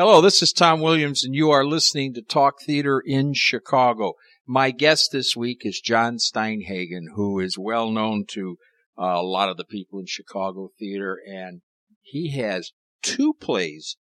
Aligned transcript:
Hello, 0.00 0.20
this 0.20 0.42
is 0.42 0.52
Tom 0.52 0.80
Williams, 0.80 1.24
and 1.24 1.34
you 1.34 1.50
are 1.50 1.64
listening 1.64 2.14
to 2.14 2.22
Talk 2.22 2.60
Theater 2.60 3.02
in 3.04 3.32
Chicago. 3.34 4.12
My 4.46 4.70
guest 4.70 5.10
this 5.10 5.34
week 5.34 5.62
is 5.64 5.80
Jon 5.80 6.18
Steinhagen, 6.18 7.06
who 7.16 7.40
is 7.40 7.58
well 7.58 7.90
known 7.90 8.24
to 8.28 8.58
uh, 8.96 9.16
a 9.16 9.22
lot 9.22 9.48
of 9.48 9.56
the 9.56 9.64
people 9.64 9.98
in 9.98 10.06
Chicago 10.06 10.70
theater, 10.78 11.18
and 11.26 11.62
he 12.00 12.30
has 12.38 12.70
two 13.02 13.32
plays 13.40 13.96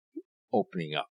opening 0.52 0.96
up 0.96 1.12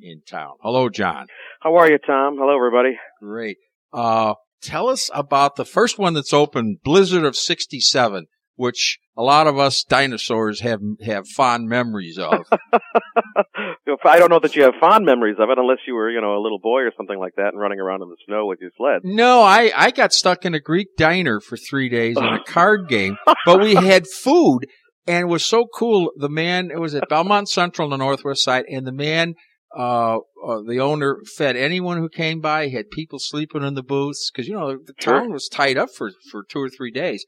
in 0.00 0.22
town. 0.28 0.54
Hello, 0.60 0.88
John. 0.88 1.28
How 1.60 1.76
are 1.76 1.88
you, 1.88 1.98
Tom? 1.98 2.34
Hello, 2.36 2.56
everybody. 2.56 2.98
Great. 3.22 3.58
Uh, 3.92 4.34
tell 4.60 4.88
us 4.88 5.08
about 5.14 5.54
the 5.54 5.64
first 5.64 6.00
one 6.00 6.14
that's 6.14 6.32
open, 6.32 6.78
Blizzard 6.82 7.22
of 7.22 7.36
67 7.36 8.26
which 8.56 8.98
a 9.16 9.22
lot 9.22 9.46
of 9.46 9.58
us 9.58 9.84
dinosaurs 9.84 10.60
have 10.60 10.80
have 11.04 11.28
fond 11.28 11.68
memories 11.68 12.18
of. 12.18 12.44
I 14.04 14.18
don't 14.18 14.30
know 14.30 14.38
that 14.40 14.54
you 14.54 14.62
have 14.62 14.74
fond 14.78 15.04
memories 15.04 15.36
of 15.38 15.50
it 15.50 15.58
unless 15.58 15.78
you 15.86 15.94
were, 15.94 16.10
you 16.10 16.20
know, 16.20 16.36
a 16.36 16.42
little 16.42 16.58
boy 16.58 16.82
or 16.82 16.92
something 16.96 17.18
like 17.18 17.34
that 17.36 17.48
and 17.52 17.60
running 17.60 17.80
around 17.80 18.02
in 18.02 18.08
the 18.08 18.16
snow 18.26 18.46
with 18.46 18.60
your 18.60 18.70
sled. 18.76 19.00
No, 19.04 19.42
I, 19.42 19.72
I 19.76 19.90
got 19.90 20.12
stuck 20.12 20.44
in 20.44 20.54
a 20.54 20.60
Greek 20.60 20.96
diner 20.96 21.40
for 21.40 21.56
three 21.56 21.88
days 21.88 22.16
in 22.16 22.24
a 22.24 22.42
card 22.46 22.88
game, 22.88 23.16
but 23.44 23.60
we 23.60 23.74
had 23.74 24.06
food 24.06 24.66
and 25.06 25.22
it 25.22 25.26
was 25.26 25.44
so 25.44 25.66
cool. 25.72 26.12
The 26.16 26.28
man, 26.28 26.70
it 26.70 26.80
was 26.80 26.94
at 26.94 27.08
Belmont 27.08 27.48
Central 27.48 27.86
on 27.86 27.90
the 27.90 28.04
Northwest 28.04 28.44
side 28.44 28.64
and 28.70 28.86
the 28.86 28.92
man, 28.92 29.34
uh, 29.76 30.16
uh, 30.16 30.62
the 30.66 30.80
owner 30.80 31.18
fed 31.36 31.56
anyone 31.56 31.98
who 31.98 32.08
came 32.08 32.40
by. 32.40 32.66
He 32.66 32.74
had 32.74 32.90
people 32.90 33.18
sleeping 33.18 33.62
in 33.62 33.74
the 33.74 33.82
booths 33.82 34.30
because, 34.30 34.48
you 34.48 34.54
know, 34.54 34.76
the 34.76 34.92
town 34.94 35.24
Sure. 35.24 35.32
was 35.32 35.48
tied 35.48 35.76
up 35.76 35.90
for, 35.94 36.12
for 36.30 36.44
two 36.48 36.60
or 36.60 36.68
three 36.68 36.90
days. 36.90 37.24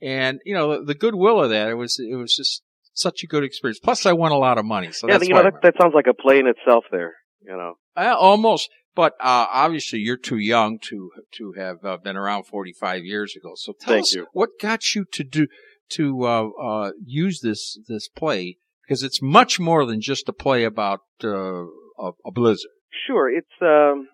And, 0.00 0.40
you 0.44 0.54
know, 0.54 0.84
the 0.84 0.94
goodwill 0.94 1.42
of 1.42 1.50
that, 1.50 1.68
it 1.68 1.74
was, 1.74 1.98
it 1.98 2.16
was 2.16 2.36
just 2.36 2.62
such 2.92 3.22
a 3.22 3.26
good 3.26 3.44
experience. 3.44 3.78
Plus 3.78 4.06
I 4.06 4.12
won 4.12 4.32
a 4.32 4.38
lot 4.38 4.58
of 4.58 4.64
money. 4.64 4.92
So 4.92 5.08
yeah, 5.08 5.14
that's 5.14 5.28
you 5.28 5.34
know, 5.34 5.42
that, 5.42 5.62
that 5.62 5.74
sounds 5.80 5.94
like 5.94 6.06
a 6.06 6.14
play 6.14 6.38
in 6.38 6.46
itself 6.46 6.84
there, 6.90 7.14
you 7.40 7.56
know. 7.56 7.74
Uh, 7.96 8.14
almost, 8.18 8.68
but 8.94 9.12
uh, 9.20 9.46
obviously 9.52 10.00
you're 10.00 10.16
too 10.16 10.38
young 10.38 10.78
to 10.90 11.10
to 11.32 11.54
have 11.56 11.84
uh, 11.84 11.96
been 11.96 12.16
around 12.16 12.44
45 12.44 13.04
years 13.04 13.34
ago. 13.36 13.52
So 13.54 13.72
tell 13.78 13.94
Thank 13.94 14.02
us 14.04 14.14
you. 14.14 14.26
what 14.32 14.50
got 14.60 14.94
you 14.94 15.04
to 15.12 15.24
do 15.24 15.46
to 15.90 16.24
uh, 16.24 16.48
uh, 16.60 16.90
use 17.04 17.40
this 17.40 17.78
this 17.88 18.08
play 18.08 18.58
because 18.86 19.02
it's 19.02 19.20
much 19.20 19.58
more 19.58 19.84
than 19.84 20.00
just 20.00 20.28
a 20.28 20.32
play 20.32 20.64
about 20.64 21.00
uh, 21.24 21.64
a, 21.98 22.10
a 22.24 22.30
blizzard. 22.32 22.70
Sure, 23.06 23.30
it's, 23.30 23.48
um, 23.60 24.08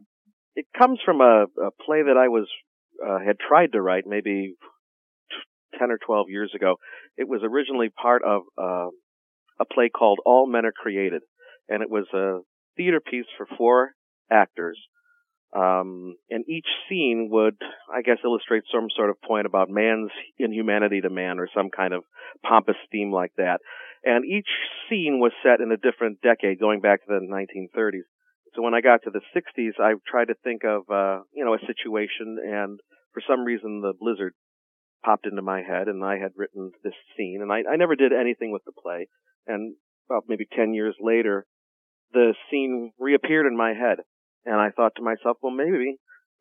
it 0.54 0.66
comes 0.76 0.98
from 1.04 1.20
a, 1.20 1.44
a 1.44 1.70
play 1.84 2.02
that 2.02 2.16
I 2.16 2.28
was, 2.28 2.48
uh, 3.04 3.18
had 3.24 3.36
tried 3.38 3.72
to 3.72 3.82
write 3.82 4.04
maybe 4.06 4.54
10 5.78 5.90
or 5.90 5.98
12 5.98 6.26
years 6.28 6.52
ago. 6.54 6.76
It 7.16 7.28
was 7.28 7.40
originally 7.42 7.88
part 7.90 8.22
of, 8.24 8.42
uh, 8.58 8.88
a 9.60 9.64
play 9.64 9.88
called 9.88 10.20
All 10.24 10.46
Men 10.46 10.66
Are 10.66 10.72
Created. 10.72 11.22
And 11.68 11.82
it 11.82 11.90
was 11.90 12.06
a 12.12 12.40
theater 12.76 13.00
piece 13.00 13.26
for 13.36 13.46
four 13.56 13.92
actors. 14.30 14.78
Um, 15.54 16.16
and 16.30 16.44
each 16.48 16.66
scene 16.88 17.28
would, 17.30 17.56
I 17.92 18.00
guess, 18.00 18.18
illustrate 18.24 18.64
some 18.72 18.88
sort 18.96 19.10
of 19.10 19.20
point 19.20 19.46
about 19.46 19.68
man's 19.68 20.10
inhumanity 20.38 21.02
to 21.02 21.10
man 21.10 21.38
or 21.38 21.48
some 21.54 21.68
kind 21.68 21.92
of 21.92 22.04
pompous 22.42 22.76
theme 22.90 23.12
like 23.12 23.32
that. 23.36 23.60
And 24.02 24.24
each 24.24 24.48
scene 24.88 25.20
was 25.20 25.32
set 25.42 25.60
in 25.60 25.70
a 25.70 25.76
different 25.76 26.20
decade 26.22 26.58
going 26.58 26.80
back 26.80 27.00
to 27.00 27.06
the 27.08 27.20
1930s. 27.20 28.08
So 28.54 28.62
when 28.62 28.74
I 28.74 28.80
got 28.80 29.02
to 29.04 29.10
the 29.10 29.20
60s, 29.36 29.78
I 29.78 29.94
tried 30.06 30.28
to 30.28 30.34
think 30.42 30.62
of, 30.64 30.82
uh, 30.90 31.22
you 31.34 31.44
know, 31.44 31.54
a 31.54 31.66
situation 31.66 32.38
and 32.42 32.80
for 33.12 33.22
some 33.28 33.44
reason 33.44 33.80
the 33.80 33.92
blizzard 33.98 34.34
popped 35.04 35.26
into 35.26 35.42
my 35.42 35.62
head 35.62 35.88
and 35.88 36.04
I 36.04 36.18
had 36.18 36.32
written 36.36 36.72
this 36.82 36.94
scene 37.16 37.40
and 37.42 37.52
I, 37.52 37.70
I 37.70 37.76
never 37.76 37.96
did 37.96 38.12
anything 38.12 38.52
with 38.52 38.62
the 38.64 38.72
play. 38.72 39.08
And 39.46 39.74
about 40.08 40.24
maybe 40.28 40.46
10 40.54 40.74
years 40.74 40.94
later, 41.00 41.46
the 42.12 42.34
scene 42.50 42.92
reappeared 42.98 43.46
in 43.46 43.56
my 43.56 43.74
head 43.74 43.98
and 44.44 44.56
I 44.56 44.70
thought 44.70 44.92
to 44.96 45.02
myself, 45.02 45.38
well, 45.42 45.52
maybe 45.52 45.98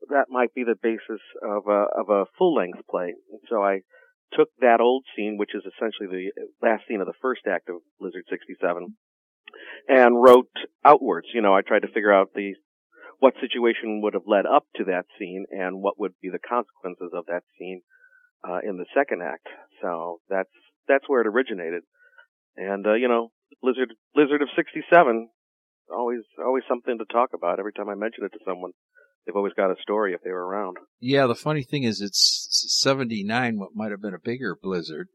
that 0.10 0.26
might 0.30 0.54
be 0.54 0.64
the 0.64 0.80
basis 0.82 1.22
of 1.44 1.68
a, 1.68 1.86
of 1.98 2.10
a 2.10 2.26
full 2.38 2.56
length 2.56 2.80
play. 2.90 3.14
And 3.32 3.42
so 3.50 3.64
I 3.64 3.82
took 4.34 4.50
that 4.60 4.82
old 4.82 5.06
scene, 5.16 5.38
which 5.38 5.54
is 5.54 5.64
essentially 5.66 6.08
the 6.08 6.32
last 6.66 6.84
scene 6.88 7.02
of 7.02 7.08
the 7.08 7.22
first 7.22 7.42
act 7.48 7.70
of 7.70 7.78
Blizzard 8.00 8.26
67, 8.30 8.96
and 9.88 10.24
wrote 10.24 10.50
outwards. 10.84 11.28
You 11.34 11.42
know, 11.42 11.54
I 11.54 11.62
tried 11.62 11.82
to 11.82 11.92
figure 11.94 12.14
out 12.14 12.34
the 12.34 12.54
what 13.20 13.34
situation 13.40 14.02
would 14.02 14.16
have 14.16 14.26
led 14.26 14.46
up 14.48 14.66
to 14.76 14.86
that 14.86 15.06
scene 15.20 15.46
and 15.52 15.84
what 15.84 16.00
would 16.00 16.14
be 16.22 16.30
the 16.30 16.40
consequences 16.40 17.12
of 17.14 17.26
that 17.28 17.44
scene 17.58 17.82
uh, 18.48 18.60
in 18.64 18.78
the 18.78 18.86
second 18.96 19.22
act. 19.22 19.48
So 19.82 20.20
that's 20.30 20.50
that's 20.88 21.06
where 21.08 21.22
it 21.22 21.28
originated. 21.28 21.84
And 22.58 22.86
uh, 22.86 22.94
you 22.94 23.08
know, 23.08 23.32
Blizzard 23.62 23.94
Blizzard 24.14 24.42
of 24.42 24.50
'67, 24.56 25.30
always 25.96 26.22
always 26.44 26.64
something 26.68 26.98
to 26.98 27.06
talk 27.06 27.30
about. 27.34 27.60
Every 27.60 27.74
time 27.74 27.90
I 27.90 27.96
mention 27.96 28.26
it 28.26 28.34
to 28.34 28.40
someone, 28.46 28.72
they've 29.26 29.36
always 29.36 29.54
got 29.54 29.72
a 29.72 29.82
story 29.82 30.14
if 30.14 30.22
they 30.24 30.32
were 30.32 30.46
around. 30.46 30.78
Yeah, 31.00 31.28
the 31.28 31.36
funny 31.36 31.64
thing 31.64 31.84
is 31.84 32.02
it's 32.02 32.50
79, 32.82 33.58
what 33.58 33.70
might 33.76 33.92
have 33.92 34.02
been 34.02 34.14
a 34.14 34.20
bigger 34.20 34.58
blizzard, 34.62 35.08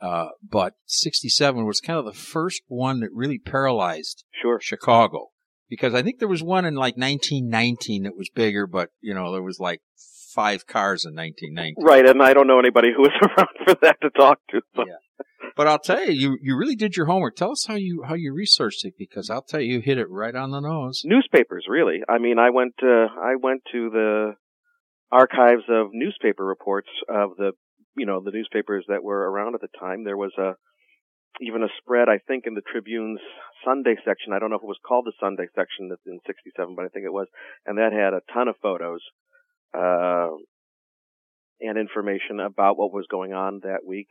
uh, 0.00 0.28
but 0.42 0.74
67 0.86 1.64
was 1.64 1.80
kind 1.80 1.98
of 1.98 2.04
the 2.04 2.12
first 2.12 2.62
one 2.66 3.00
that 3.00 3.10
really 3.12 3.38
paralyzed 3.38 4.24
Sure. 4.40 4.58
Chicago 4.60 5.28
because 5.68 5.94
I 5.94 6.02
think 6.02 6.18
there 6.18 6.28
was 6.28 6.42
one 6.42 6.64
in 6.64 6.74
like 6.74 6.96
1919 6.96 8.04
that 8.04 8.16
was 8.16 8.28
bigger, 8.30 8.66
but 8.66 8.90
you 9.00 9.14
know 9.14 9.32
there 9.32 9.42
was 9.42 9.60
like 9.60 9.80
five 10.34 10.66
cars 10.66 11.04
in 11.04 11.14
1919. 11.14 11.84
Right, 11.84 12.06
and 12.08 12.22
I 12.22 12.32
don't 12.34 12.46
know 12.46 12.58
anybody 12.58 12.88
who 12.94 13.02
was 13.02 13.12
around 13.22 13.48
for 13.64 13.74
that 13.82 14.00
to 14.02 14.10
talk 14.10 14.40
to. 14.50 14.60
So. 14.76 14.84
Yeah. 14.86 14.94
But 15.56 15.66
I'll 15.66 15.78
tell 15.80 16.04
you, 16.04 16.12
you 16.12 16.38
you 16.40 16.56
really 16.56 16.76
did 16.76 16.96
your 16.96 17.06
homework. 17.06 17.34
Tell 17.34 17.50
us 17.50 17.66
how 17.66 17.74
you 17.74 18.04
how 18.06 18.14
you 18.14 18.32
researched 18.32 18.84
it 18.84 18.94
because 18.96 19.28
I'll 19.30 19.42
tell 19.42 19.60
you, 19.60 19.74
you 19.74 19.80
hit 19.80 19.98
it 19.98 20.08
right 20.08 20.34
on 20.34 20.50
the 20.50 20.60
nose. 20.60 21.02
newspapers 21.04 21.66
really 21.68 22.00
i 22.08 22.18
mean 22.18 22.38
i 22.38 22.50
went 22.50 22.74
uh, 22.82 23.06
i 23.20 23.34
went 23.40 23.62
to 23.72 23.90
the 23.90 24.34
archives 25.10 25.64
of 25.68 25.88
newspaper 25.92 26.44
reports 26.44 26.88
of 27.08 27.30
the 27.36 27.52
you 27.96 28.06
know 28.06 28.22
the 28.24 28.30
newspapers 28.30 28.84
that 28.88 29.02
were 29.02 29.30
around 29.30 29.54
at 29.54 29.60
the 29.60 29.68
time 29.78 30.04
there 30.04 30.16
was 30.16 30.32
a 30.38 30.52
even 31.40 31.62
a 31.62 31.68
spread 31.78 32.08
i 32.08 32.18
think 32.26 32.44
in 32.46 32.54
the 32.54 32.62
tribune's 32.72 33.20
sunday 33.64 33.96
section. 34.04 34.32
I 34.32 34.38
don't 34.38 34.50
know 34.50 34.56
if 34.56 34.62
it 34.62 34.66
was 34.66 34.86
called 34.86 35.06
the 35.06 35.12
sunday 35.20 35.46
section 35.54 35.88
that's 35.88 36.06
in 36.06 36.20
67 36.26 36.74
but 36.74 36.84
i 36.84 36.88
think 36.88 37.04
it 37.04 37.12
was. 37.12 37.26
And 37.66 37.78
that 37.78 37.92
had 37.92 38.14
a 38.14 38.22
ton 38.32 38.48
of 38.48 38.56
photos 38.62 39.00
uh 39.74 40.30
and 41.60 41.76
information 41.76 42.40
about 42.40 42.78
what 42.78 42.92
was 42.92 43.06
going 43.10 43.32
on 43.32 43.60
that 43.64 43.84
week 43.86 44.08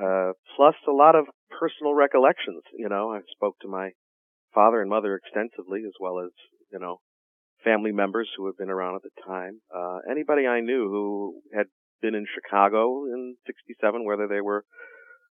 uh 0.00 0.32
plus 0.56 0.74
a 0.88 0.92
lot 0.92 1.14
of 1.14 1.26
personal 1.58 1.94
recollections 1.94 2.62
you 2.76 2.88
know. 2.88 3.12
I 3.12 3.20
spoke 3.36 3.56
to 3.60 3.68
my 3.68 3.90
father 4.54 4.80
and 4.80 4.90
mother 4.90 5.14
extensively, 5.14 5.80
as 5.86 5.94
well 6.00 6.20
as 6.20 6.30
you 6.72 6.78
know 6.78 6.98
family 7.64 7.92
members 7.92 8.28
who 8.36 8.46
had 8.46 8.56
been 8.56 8.70
around 8.70 8.96
at 8.96 9.02
the 9.02 9.22
time. 9.26 9.60
Uh, 9.74 9.98
anybody 10.10 10.46
I 10.46 10.60
knew 10.60 10.88
who 10.88 11.42
had 11.54 11.66
been 12.00 12.14
in 12.14 12.26
Chicago 12.34 13.04
in 13.04 13.36
'67, 13.46 14.04
whether 14.04 14.26
they 14.26 14.40
were 14.40 14.64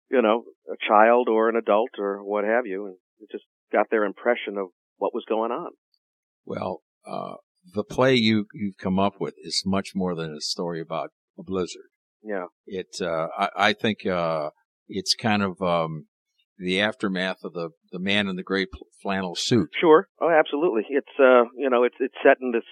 you 0.09 0.21
know 0.21 0.43
a 0.71 0.75
child 0.87 1.27
or 1.29 1.49
an 1.49 1.55
adult 1.55 1.91
or 1.97 2.23
what 2.23 2.43
have 2.43 2.65
you, 2.65 2.85
and 2.85 2.95
it 3.19 3.29
just 3.31 3.45
got 3.71 3.87
their 3.89 4.05
impression 4.05 4.57
of 4.57 4.67
what 4.97 5.13
was 5.13 5.23
going 5.27 5.51
on. 5.51 5.71
Well, 6.45 6.81
uh, 7.07 7.35
the 7.73 7.83
play 7.83 8.15
you 8.15 8.45
you've 8.53 8.77
come 8.77 8.99
up 8.99 9.15
with 9.19 9.35
is 9.43 9.63
much 9.65 9.91
more 9.95 10.15
than 10.15 10.33
a 10.33 10.41
story 10.41 10.81
about 10.81 11.09
a 11.37 11.43
blizzard. 11.43 11.89
Yeah, 12.23 12.45
It 12.65 12.97
uh, 13.01 13.27
I, 13.37 13.49
I 13.55 13.73
think 13.73 14.05
uh, 14.05 14.49
it's 14.87 15.15
kind 15.15 15.41
of 15.41 15.61
um, 15.61 16.07
the 16.57 16.81
aftermath 16.81 17.43
of 17.43 17.53
the 17.53 17.69
the 17.91 17.99
man 17.99 18.27
in 18.27 18.35
the 18.35 18.43
gray 18.43 18.65
flannel 19.01 19.35
suit. 19.35 19.69
sure. 19.79 20.07
Oh, 20.21 20.29
absolutely. 20.29 20.83
It's 20.89 21.07
uh, 21.19 21.45
you 21.55 21.69
know, 21.69 21.83
it's 21.83 21.95
it's 21.99 22.15
set 22.23 22.37
in 22.41 22.51
this 22.51 22.65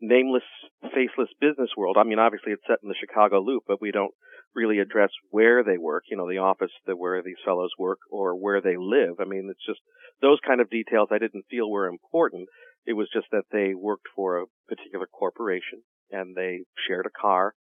nameless, 0.00 0.42
faceless 0.82 1.28
business 1.40 1.70
world. 1.76 1.96
I 1.98 2.04
mean, 2.04 2.18
obviously 2.18 2.52
it's 2.52 2.62
set 2.66 2.78
in 2.82 2.88
the 2.88 2.98
Chicago 2.98 3.40
Loop, 3.40 3.64
but 3.68 3.80
we 3.80 3.92
don't 3.92 4.12
really 4.54 4.78
address 4.78 5.10
where 5.30 5.62
they 5.62 5.78
work, 5.78 6.04
you 6.10 6.16
know, 6.16 6.28
the 6.28 6.38
office 6.38 6.72
that 6.86 6.98
where 6.98 7.22
these 7.22 7.40
fellows 7.44 7.70
work 7.78 7.98
or 8.10 8.34
where 8.34 8.60
they 8.60 8.76
live. 8.76 9.16
I 9.20 9.24
mean, 9.24 9.48
it's 9.50 9.64
just 9.66 9.80
those 10.20 10.38
kind 10.46 10.60
of 10.60 10.70
details 10.70 11.08
I 11.10 11.18
didn't 11.18 11.46
feel 11.50 11.70
were 11.70 11.86
important. 11.86 12.48
It 12.86 12.94
was 12.94 13.08
just 13.12 13.26
that 13.32 13.44
they 13.52 13.74
worked 13.74 14.06
for 14.14 14.38
a 14.38 14.46
particular 14.68 15.06
corporation 15.06 15.82
and 16.10 16.34
they 16.34 16.60
shared 16.88 17.06
a 17.06 17.20
car 17.20 17.54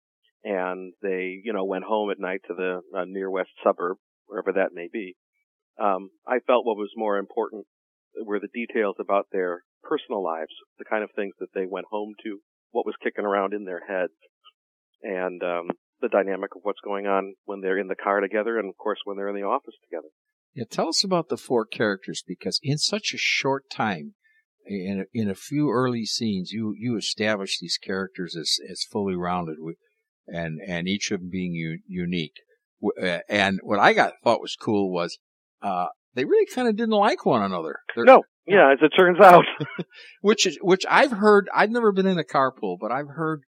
and 0.45 0.93
they, 1.03 1.41
you 1.43 1.53
know, 1.53 1.65
went 1.65 1.85
home 1.85 2.11
at 2.11 2.21
night 2.21 2.41
to 2.47 2.55
the 2.55 2.81
uh, 2.97 3.05
near 3.07 3.31
west 3.31 3.51
suburb, 3.65 3.97
wherever 4.27 4.53
that 4.53 4.71
may 4.73 4.89
be. 4.93 5.17
Um, 5.81 6.11
I 6.27 6.39
felt 6.47 6.65
what 6.65 6.77
was 6.77 6.91
more 6.97 7.19
important 7.19 7.67
were 8.25 8.41
the 8.41 8.49
details 8.55 8.97
about 8.99 9.27
their 9.33 9.63
personal 9.83 10.23
lives, 10.23 10.53
the 10.79 10.85
kind 10.85 11.05
of 11.05 11.11
things 11.15 11.35
that 11.41 11.53
they 11.55 11.67
went 11.69 11.87
home 11.91 12.15
to, 12.23 12.39
what 12.71 12.87
was 12.87 12.95
kicking 13.03 13.25
around 13.25 13.53
in 13.53 13.65
their 13.65 13.83
heads, 13.87 14.13
and 15.03 15.43
um, 15.43 15.69
the 16.01 16.09
dynamic 16.09 16.55
of 16.55 16.63
what's 16.63 16.81
going 16.85 17.07
on 17.07 17.35
when 17.45 17.61
they're 17.61 17.79
in 17.79 17.89
the 17.89 17.95
car 17.95 18.21
together, 18.21 18.59
and 18.59 18.69
of 18.69 18.77
course 18.77 18.99
when 19.05 19.17
they're 19.17 19.29
in 19.29 19.35
the 19.37 19.47
office 19.47 19.75
together. 19.89 20.09
Yeah, 20.55 20.65
tell 20.71 20.89
us 20.89 21.05
about 21.05 21.29
the 21.29 21.37
four 21.37 21.67
characters 21.67 22.23
because 22.27 22.59
in 22.63 22.79
such 22.79 23.13
a 23.15 23.19
short 23.19 23.65
time, 23.71 24.15
in 24.67 25.01
a, 25.05 25.19
in 25.19 25.29
a 25.31 25.35
few 25.35 25.71
early 25.71 26.05
scenes, 26.05 26.51
you 26.53 26.75
you 26.79 26.97
establish 26.97 27.59
these 27.59 27.79
characters 27.79 28.37
as 28.37 28.59
as 28.71 28.83
fully 28.91 29.15
rounded, 29.15 29.57
with, 29.59 29.77
and 30.27 30.61
and 30.67 30.89
each 30.89 31.11
of 31.11 31.21
them 31.21 31.31
being 31.31 31.53
u- 31.53 31.81
unique. 31.87 32.35
Uh, 33.03 33.19
And 33.29 33.61
what 33.63 33.79
I 33.79 33.93
got 33.93 34.15
thought 34.23 34.41
was 34.41 34.57
cool 34.61 34.93
was 34.93 35.19
uh, 35.63 35.87
they 36.15 36.25
really 36.25 36.47
kind 36.47 36.69
of 36.69 36.77
didn't 36.77 36.91
like 36.91 37.25
one 37.25 37.43
another. 37.43 37.77
They're, 37.95 38.05
No, 38.05 38.23
Yeah, 38.47 38.73
as 38.73 38.79
it 38.83 38.91
turns 38.97 39.19
out. 39.21 39.45
which 40.21 40.47
is 40.47 40.59
which 40.63 40.85
I've 40.91 41.13
heard. 41.13 41.49
I've 41.55 41.71
never 41.71 41.93
been 41.93 42.07
in 42.07 42.19
a 42.19 42.25
carpool, 42.25 42.77
but 42.81 42.91
I've 42.93 43.09
heard 43.09 43.43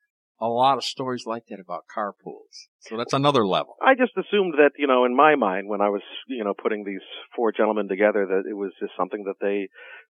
a 0.46 0.48
lot 0.48 0.78
of 0.78 0.84
stories 0.84 1.26
like 1.26 1.44
that 1.50 1.60
about 1.60 1.86
carpools. 1.96 2.68
So 2.80 2.98
that's 2.98 3.14
another 3.14 3.46
level. 3.46 3.76
I 3.82 3.96
just 3.96 4.14
assumed 4.18 4.56
that, 4.58 4.72
you 4.78 4.88
know, 4.88 5.06
in 5.06 5.16
my 5.16 5.36
mind, 5.36 5.68
when 5.68 5.82
I 5.82 5.90
was, 5.90 6.02
you 6.28 6.44
know, 6.44 6.54
putting 6.54 6.84
these 6.84 7.02
four 7.36 7.52
gentlemen 7.52 7.88
together, 7.88 8.26
that 8.26 8.50
it 8.50 8.54
was 8.54 8.72
just 8.80 8.94
something 8.98 9.24
that 9.26 9.42
they 9.42 9.70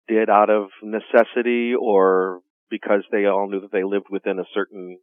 did 0.08 0.30
out 0.30 0.50
of 0.50 0.70
necessity 0.82 1.74
or 1.80 2.40
because 2.70 3.04
they 3.12 3.26
all 3.26 3.48
knew 3.50 3.62
that 3.62 3.72
they 3.72 3.84
lived 3.84 4.08
within 4.10 4.40
a 4.40 4.46
certain, 4.54 4.98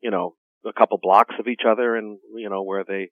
you 0.00 0.10
know, 0.10 0.34
a 0.64 0.72
couple 0.72 0.98
blocks 1.02 1.34
of 1.38 1.48
each 1.48 1.62
other 1.66 1.96
and, 1.96 2.18
you 2.36 2.48
know, 2.48 2.62
where 2.62 2.84
they 2.86 3.10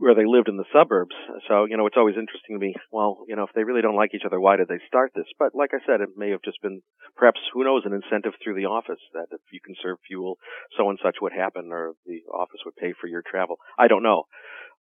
where 0.00 0.14
they 0.14 0.24
lived 0.24 0.48
in 0.48 0.56
the 0.56 0.64
suburbs. 0.72 1.14
So, 1.46 1.66
you 1.68 1.76
know, 1.76 1.84
it's 1.84 2.00
always 2.00 2.16
interesting 2.16 2.56
to 2.56 2.58
me. 2.58 2.72
Well, 2.90 3.18
you 3.28 3.36
know, 3.36 3.44
if 3.44 3.52
they 3.54 3.64
really 3.64 3.82
don't 3.82 4.00
like 4.00 4.14
each 4.14 4.24
other, 4.24 4.40
why 4.40 4.56
did 4.56 4.66
they 4.66 4.80
start 4.88 5.12
this? 5.14 5.28
But 5.38 5.54
like 5.54 5.72
I 5.74 5.84
said, 5.84 6.00
it 6.00 6.16
may 6.16 6.30
have 6.30 6.40
just 6.42 6.62
been 6.62 6.80
perhaps, 7.16 7.38
who 7.52 7.64
knows, 7.64 7.82
an 7.84 7.92
incentive 7.92 8.32
through 8.42 8.54
the 8.54 8.64
office 8.64 8.98
that 9.12 9.28
if 9.30 9.40
you 9.52 9.60
conserve 9.60 9.98
fuel, 10.08 10.38
so 10.76 10.88
and 10.88 10.98
such 11.04 11.16
would 11.20 11.34
happen 11.36 11.68
or 11.70 11.92
the 12.06 12.24
office 12.32 12.64
would 12.64 12.76
pay 12.76 12.94
for 12.98 13.08
your 13.08 13.22
travel. 13.22 13.56
I 13.78 13.88
don't 13.88 14.02
know. 14.02 14.24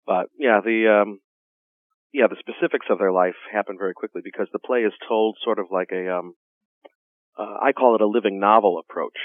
But 0.07 0.27
yeah, 0.39 0.61
the, 0.63 1.03
um, 1.03 1.19
yeah, 2.13 2.27
the 2.31 2.39
specifics 2.39 2.87
of 2.89 2.97
their 2.97 3.11
life 3.11 3.35
happen 3.51 3.75
very 3.77 3.93
quickly 3.93 4.21
because 4.23 4.47
the 4.53 4.63
play 4.63 4.87
is 4.87 4.93
told 5.05 5.35
sort 5.43 5.59
of 5.59 5.65
like 5.69 5.89
a, 5.91 6.15
um, 6.15 6.35
uh, 7.37 7.59
I 7.61 7.73
call 7.73 7.95
it 7.95 8.01
a 8.01 8.07
living 8.07 8.39
novel 8.39 8.79
approach, 8.79 9.19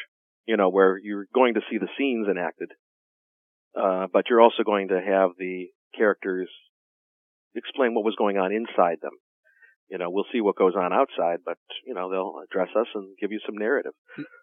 you 0.44 0.56
know, 0.56 0.70
where 0.70 0.98
you're 0.98 1.26
going 1.32 1.54
to 1.54 1.62
see 1.70 1.78
the 1.78 1.88
scenes 1.96 2.26
enacted, 2.26 2.70
uh, 3.80 4.08
but 4.12 4.24
you're 4.28 4.42
also 4.42 4.64
going 4.64 4.88
to 4.88 5.00
have 5.00 5.30
the 5.38 5.68
characters 5.96 6.48
explain 7.54 7.94
what 7.94 8.04
was 8.04 8.14
going 8.16 8.36
on 8.36 8.52
inside 8.52 8.98
them. 9.02 9.12
You 9.90 9.98
know, 9.98 10.08
we'll 10.10 10.24
see 10.32 10.40
what 10.40 10.56
goes 10.56 10.72
on 10.76 10.92
outside, 10.92 11.40
but 11.44 11.58
you 11.86 11.94
know, 11.94 12.10
they'll 12.10 12.36
address 12.42 12.68
us 12.78 12.86
and 12.94 13.16
give 13.20 13.30
you 13.32 13.40
some 13.46 13.56
narrative. 13.56 13.92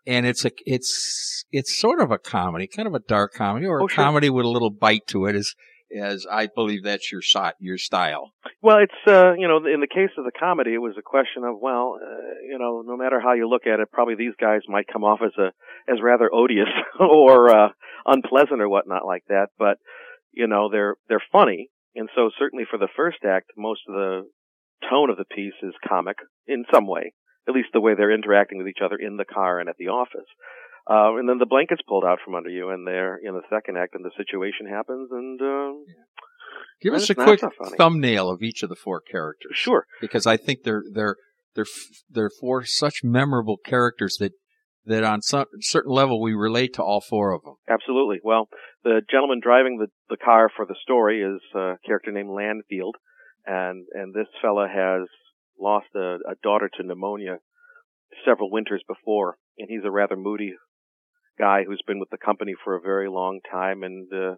And 0.05 0.25
it's 0.25 0.45
a, 0.45 0.51
it's, 0.65 1.43
it's 1.51 1.77
sort 1.77 1.99
of 1.99 2.11
a 2.11 2.19
comedy, 2.19 2.67
kind 2.67 2.87
of 2.87 2.93
a 2.93 2.99
dark 2.99 3.33
comedy, 3.33 3.65
or 3.65 3.81
Oh, 3.81 3.85
a 3.87 3.89
sure. 3.89 4.03
comedy 4.03 4.29
with 4.29 4.45
a 4.45 4.49
little 4.49 4.69
bite 4.69 5.07
to 5.07 5.25
it, 5.25 5.35
as, 5.35 5.55
as 5.99 6.25
I 6.31 6.47
believe 6.47 6.83
that's 6.83 7.11
your 7.11 7.21
shot, 7.23 7.55
your 7.59 7.77
style. 7.79 8.31
Well, 8.61 8.77
it's 8.77 8.93
uh, 9.11 9.33
you 9.33 9.47
know, 9.47 9.57
in 9.57 9.81
the 9.81 9.87
case 9.87 10.11
of 10.17 10.23
the 10.25 10.31
comedy, 10.39 10.75
it 10.75 10.77
was 10.77 10.95
a 10.97 11.01
question 11.01 11.43
of 11.43 11.55
well, 11.59 11.97
uh, 12.01 12.45
you 12.47 12.57
know, 12.59 12.83
no 12.85 12.95
matter 12.95 13.19
how 13.19 13.33
you 13.33 13.49
look 13.49 13.63
at 13.65 13.79
it, 13.79 13.91
probably 13.91 14.15
these 14.15 14.35
guys 14.39 14.61
might 14.69 14.85
come 14.87 15.03
off 15.03 15.19
as 15.25 15.33
a 15.39 15.47
as 15.91 15.97
rather 16.01 16.29
odious 16.31 16.69
or 16.99 17.49
uh, 17.49 17.69
unpleasant 18.05 18.61
or 18.61 18.69
whatnot 18.69 19.05
like 19.05 19.23
that. 19.27 19.47
But 19.57 19.79
you 20.41 20.47
know, 20.53 20.63
they're 20.73 20.95
they're 21.07 21.27
funny, 21.31 21.69
and 21.95 22.09
so 22.15 22.29
certainly 22.41 22.65
for 22.69 22.79
the 22.79 22.93
first 22.99 23.21
act, 23.35 23.47
most 23.57 23.81
of 23.87 23.93
the 23.93 24.11
tone 24.89 25.09
of 25.11 25.17
the 25.17 25.29
piece 25.37 25.59
is 25.61 25.73
comic 25.87 26.17
in 26.47 26.65
some 26.73 26.87
way, 26.95 27.13
at 27.47 27.53
least 27.53 27.69
the 27.73 27.81
way 27.85 27.93
they're 27.93 28.17
interacting 28.19 28.57
with 28.57 28.67
each 28.67 28.83
other 28.83 28.97
in 29.07 29.17
the 29.17 29.25
car 29.37 29.59
and 29.59 29.69
at 29.69 29.77
the 29.77 29.89
office. 30.01 30.29
Uh, 30.89 31.13
and 31.19 31.29
then 31.29 31.37
the 31.37 31.45
blanket's 31.53 31.83
pulled 31.87 32.03
out 32.09 32.17
from 32.25 32.33
under 32.33 32.49
you, 32.49 32.69
and 32.73 32.87
they're 32.87 33.17
in 33.27 33.33
the 33.35 33.45
second 33.55 33.77
act, 33.77 33.93
and 33.93 34.03
the 34.03 34.17
situation 34.17 34.65
happens, 34.77 35.07
and 35.11 35.39
um, 35.41 35.85
Give 36.81 36.93
us 36.95 37.09
a 37.11 37.15
quick 37.15 37.39
so 37.39 37.49
thumbnail 37.77 38.29
of 38.29 38.41
each 38.41 38.63
of 38.63 38.69
the 38.69 38.75
four 38.75 38.99
characters. 39.01 39.53
sure. 39.55 39.85
because 40.01 40.25
I 40.25 40.37
think 40.37 40.63
they're 40.63 40.83
they're 40.97 41.15
they're 41.53 41.65
f- 41.77 42.01
they're 42.09 42.31
four 42.41 42.65
such 42.65 43.03
memorable 43.03 43.57
characters 43.63 44.15
that 44.19 44.31
that 44.85 45.03
on 45.03 45.21
some 45.21 45.45
certain 45.59 45.91
level 45.91 46.21
we 46.21 46.33
relate 46.33 46.73
to 46.73 46.83
all 46.83 47.01
four 47.01 47.31
of 47.31 47.43
them. 47.43 47.55
Absolutely. 47.69 48.19
Well, 48.23 48.49
the 48.83 49.01
gentleman 49.09 49.39
driving 49.41 49.77
the 49.77 49.87
the 50.09 50.17
car 50.17 50.49
for 50.55 50.65
the 50.65 50.75
story 50.81 51.21
is 51.21 51.41
a 51.55 51.75
character 51.85 52.11
named 52.11 52.29
Landfield, 52.29 52.93
and 53.45 53.85
and 53.93 54.13
this 54.13 54.27
fella 54.41 54.67
has 54.67 55.07
lost 55.59 55.87
a, 55.95 56.17
a 56.27 56.35
daughter 56.43 56.69
to 56.77 56.83
pneumonia 56.83 57.37
several 58.25 58.51
winters 58.51 58.83
before, 58.87 59.37
and 59.57 59.69
he's 59.69 59.85
a 59.85 59.91
rather 59.91 60.15
moody 60.15 60.53
guy 61.39 61.63
who's 61.65 61.81
been 61.87 61.99
with 61.99 62.09
the 62.09 62.17
company 62.17 62.53
for 62.63 62.75
a 62.75 62.81
very 62.81 63.09
long 63.09 63.39
time, 63.49 63.83
and 63.83 64.11
uh, 64.13 64.35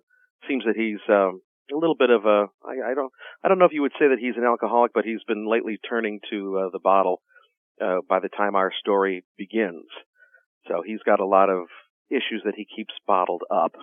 seems 0.47 0.63
that 0.65 0.75
he's 0.75 0.99
um, 1.09 1.41
a 1.71 1.77
little 1.77 1.95
bit 1.97 2.09
of 2.09 2.25
a 2.25 2.47
I, 2.65 2.91
I 2.91 2.93
don't 2.93 3.11
I 3.43 3.47
don't 3.47 3.59
know 3.59 3.65
if 3.65 3.73
you 3.73 3.81
would 3.81 3.93
say 3.99 4.07
that 4.09 4.19
he's 4.19 4.37
an 4.37 4.43
alcoholic, 4.43 4.91
but 4.93 5.05
he's 5.05 5.23
been 5.27 5.49
lately 5.49 5.79
turning 5.89 6.19
to 6.29 6.65
uh, 6.65 6.69
the 6.71 6.79
bottle 6.83 7.21
uh, 7.81 7.99
by 8.07 8.19
the 8.19 8.29
time 8.29 8.55
our 8.55 8.71
story 8.79 9.23
begins. 9.37 9.85
So 10.67 10.83
he's 10.85 11.01
got 11.05 11.19
a 11.19 11.25
lot 11.25 11.49
of 11.49 11.65
issues 12.09 12.41
that 12.45 12.55
he 12.55 12.65
keeps 12.65 12.93
bottled 13.07 13.43
up. 13.51 13.73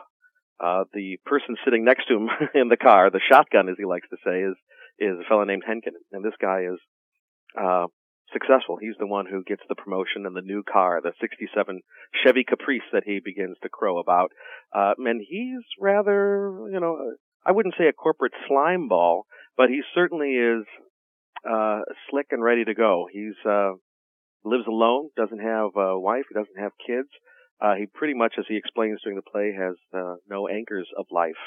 Uh, 0.62 0.84
the 0.92 1.18
person 1.24 1.56
sitting 1.64 1.84
next 1.84 2.06
to 2.08 2.16
him 2.16 2.28
in 2.54 2.68
the 2.68 2.76
car, 2.76 3.10
the 3.10 3.20
shotgun, 3.30 3.68
as 3.68 3.76
he 3.78 3.84
likes 3.84 4.08
to 4.10 4.16
say, 4.24 4.40
is 4.40 4.56
is 4.98 5.18
a 5.18 5.28
fellow 5.28 5.44
named 5.44 5.62
Henkin, 5.66 5.96
and 6.12 6.22
this 6.22 6.36
guy 6.40 6.64
is 6.70 6.78
uh, 7.58 7.86
successful. 8.34 8.76
He's 8.78 8.98
the 8.98 9.06
one 9.06 9.24
who 9.24 9.42
gets 9.42 9.62
the 9.68 9.74
promotion 9.74 10.26
and 10.26 10.36
the 10.36 10.42
new 10.42 10.62
car, 10.62 11.00
the 11.02 11.12
'67 11.20 11.80
Chevy 12.22 12.44
Caprice 12.44 12.84
that 12.92 13.04
he 13.06 13.20
begins 13.24 13.56
to 13.62 13.70
crow 13.70 13.98
about. 13.98 14.32
Uh, 14.74 14.92
and 14.98 15.22
he's 15.26 15.64
rather, 15.80 16.68
you 16.70 16.78
know, 16.78 17.14
I 17.46 17.52
wouldn't 17.52 17.74
say 17.78 17.86
a 17.86 17.92
corporate 17.92 18.34
slime 18.46 18.88
ball, 18.88 19.24
but 19.56 19.70
he 19.70 19.80
certainly 19.94 20.32
is 20.32 20.64
uh, 21.48 21.80
slick 22.10 22.26
and 22.30 22.42
ready 22.42 22.64
to 22.64 22.74
go. 22.74 23.06
He's 23.10 23.34
uh, 23.48 23.72
lives 24.44 24.66
alone, 24.66 25.10
doesn't 25.16 25.40
have 25.40 25.70
a 25.76 25.98
wife, 25.98 26.24
he 26.28 26.34
doesn't 26.34 26.58
have 26.58 26.72
kids. 26.84 27.08
Uh, 27.60 27.74
he 27.74 27.86
pretty 27.86 28.14
much, 28.14 28.34
as 28.38 28.46
he 28.48 28.56
explains 28.56 29.00
during 29.02 29.16
the 29.16 29.30
play, 29.30 29.52
has 29.52 29.76
uh, 29.94 30.14
no 30.28 30.48
anchors 30.48 30.88
of 30.96 31.06
life, 31.10 31.40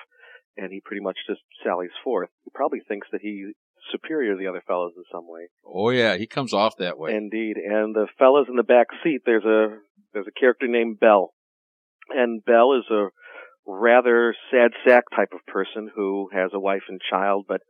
and 0.57 0.71
he 0.71 0.81
pretty 0.85 1.01
much 1.01 1.17
just 1.27 1.41
sallies 1.65 1.95
forth. 2.03 2.29
He 2.43 2.51
probably 2.53 2.81
thinks 2.87 3.07
that 3.11 3.21
he's 3.21 3.55
superior 3.91 4.33
to 4.33 4.39
the 4.39 4.47
other 4.47 4.63
fellows 4.67 4.93
in 4.95 5.03
some 5.11 5.27
way. 5.27 5.47
Oh 5.65 5.89
yeah, 5.89 6.15
he 6.15 6.27
comes 6.27 6.53
off 6.53 6.77
that 6.77 6.97
way. 6.97 7.15
Indeed, 7.15 7.57
and 7.57 7.95
the 7.95 8.07
fellows 8.19 8.45
in 8.47 8.55
the 8.55 8.63
back 8.63 8.87
seat, 9.03 9.21
there's 9.25 9.45
a 9.45 9.77
there's 10.13 10.27
a 10.27 10.39
character 10.39 10.67
named 10.67 10.99
Bell, 10.99 11.33
and 12.09 12.45
Bell 12.45 12.77
is 12.77 12.85
a 12.91 13.07
rather 13.65 14.35
sad 14.51 14.71
sack 14.85 15.05
type 15.15 15.29
of 15.33 15.45
person 15.47 15.89
who 15.95 16.29
has 16.33 16.51
a 16.53 16.59
wife 16.59 16.83
and 16.89 16.99
child, 17.09 17.45
but 17.47 17.61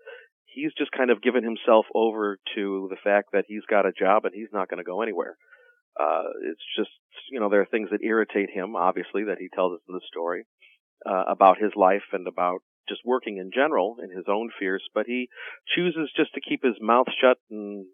he's 0.45 0.72
just 0.78 0.92
kind 0.92 1.10
of 1.12 1.22
given 1.22 1.44
himself 1.44 1.86
over 1.95 2.38
to 2.56 2.88
the 2.90 2.98
fact 3.04 3.30
that 3.34 3.45
he's 3.48 3.63
got 3.69 3.86
a 3.86 3.92
job 3.92 4.25
and 4.25 4.34
he's 4.36 4.51
not 4.54 4.69
going 4.69 4.78
to 4.78 4.84
go 4.84 5.01
anywhere. 5.01 5.36
Uh, 6.00 6.24
it's 6.51 6.63
just, 6.78 6.90
you 7.31 7.40
know, 7.40 7.50
there 7.50 7.62
are 7.62 7.68
things 7.69 7.90
that 7.92 8.04
irritate 8.04 8.50
him, 8.54 8.75
obviously, 8.75 9.24
that 9.25 9.38
he 9.40 9.48
tells 9.54 9.74
us 9.74 9.81
in 9.88 9.94
the 9.95 10.01
story, 10.07 10.45
uh, 11.06 11.24
about 11.30 11.57
his 11.60 11.72
life 11.75 12.04
and 12.13 12.28
about 12.28 12.60
just 12.90 13.01
working 13.06 13.38
in 13.38 13.51
general 13.54 13.98
and 14.01 14.12
his 14.12 14.25
own 14.28 14.50
fears, 14.60 14.84
but 14.94 15.06
he 15.06 15.28
chooses 15.76 16.12
just 16.18 16.33
to 16.33 16.42
keep 16.42 16.62
his 16.64 16.76
mouth 16.81 17.07
shut 17.21 17.38
and 17.50 17.85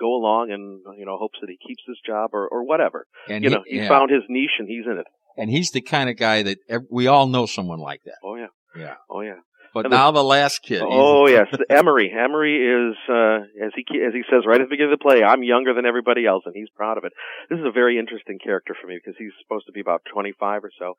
go 0.00 0.14
along 0.16 0.50
and, 0.50 0.80
you 0.98 1.04
know, 1.06 1.16
hopes 1.16 1.38
that 1.40 1.48
he 1.50 1.58
keeps 1.66 1.82
his 1.86 1.98
job 2.04 2.30
or, 2.32 2.48
or 2.48 2.64
whatever. 2.66 3.06
and 3.28 3.44
You 3.44 3.50
he, 3.50 3.56
know, 3.56 3.62
he 3.66 3.76
yeah. 3.78 3.88
found 3.88 4.10
his 4.10 4.22
niche 4.28 4.56
and 4.58 4.68
he's 4.68 4.86
in 4.86 4.98
it. 4.98 5.06
and 5.36 5.50
he's 5.50 5.70
the 5.70 5.80
kind 5.80 6.10
of 6.10 6.16
guy 6.16 6.42
that 6.42 6.58
we 6.90 7.06
all 7.06 7.28
know 7.28 7.46
someone 7.46 7.78
like 7.78 8.00
that. 8.04 8.16
Oh 8.24 8.34
yeah. 8.36 8.46
Yeah. 8.76 8.94
Oh 9.08 9.20
yeah. 9.20 9.38
But 9.74 9.90
now 9.90 10.12
the 10.12 10.22
last 10.22 10.62
kid. 10.62 10.82
Oh 10.86 11.26
yes, 11.26 11.48
Emery. 11.68 12.14
Emery 12.14 12.62
is, 12.62 12.96
uh, 13.10 13.42
as 13.58 13.72
he 13.74 13.82
as 13.98 14.14
he 14.14 14.22
says 14.30 14.46
right 14.46 14.60
at 14.60 14.66
the 14.66 14.70
beginning 14.70 14.92
of 14.92 14.98
the 14.98 15.02
play, 15.02 15.22
I'm 15.22 15.42
younger 15.42 15.74
than 15.74 15.84
everybody 15.84 16.24
else, 16.26 16.44
and 16.46 16.54
he's 16.54 16.70
proud 16.76 16.96
of 16.96 17.04
it. 17.04 17.12
This 17.50 17.58
is 17.58 17.66
a 17.66 17.72
very 17.72 17.98
interesting 17.98 18.38
character 18.38 18.76
for 18.80 18.86
me 18.86 18.96
because 18.96 19.18
he's 19.18 19.34
supposed 19.42 19.66
to 19.66 19.72
be 19.72 19.80
about 19.80 20.02
25 20.14 20.62
or 20.62 20.70
so, 20.78 20.94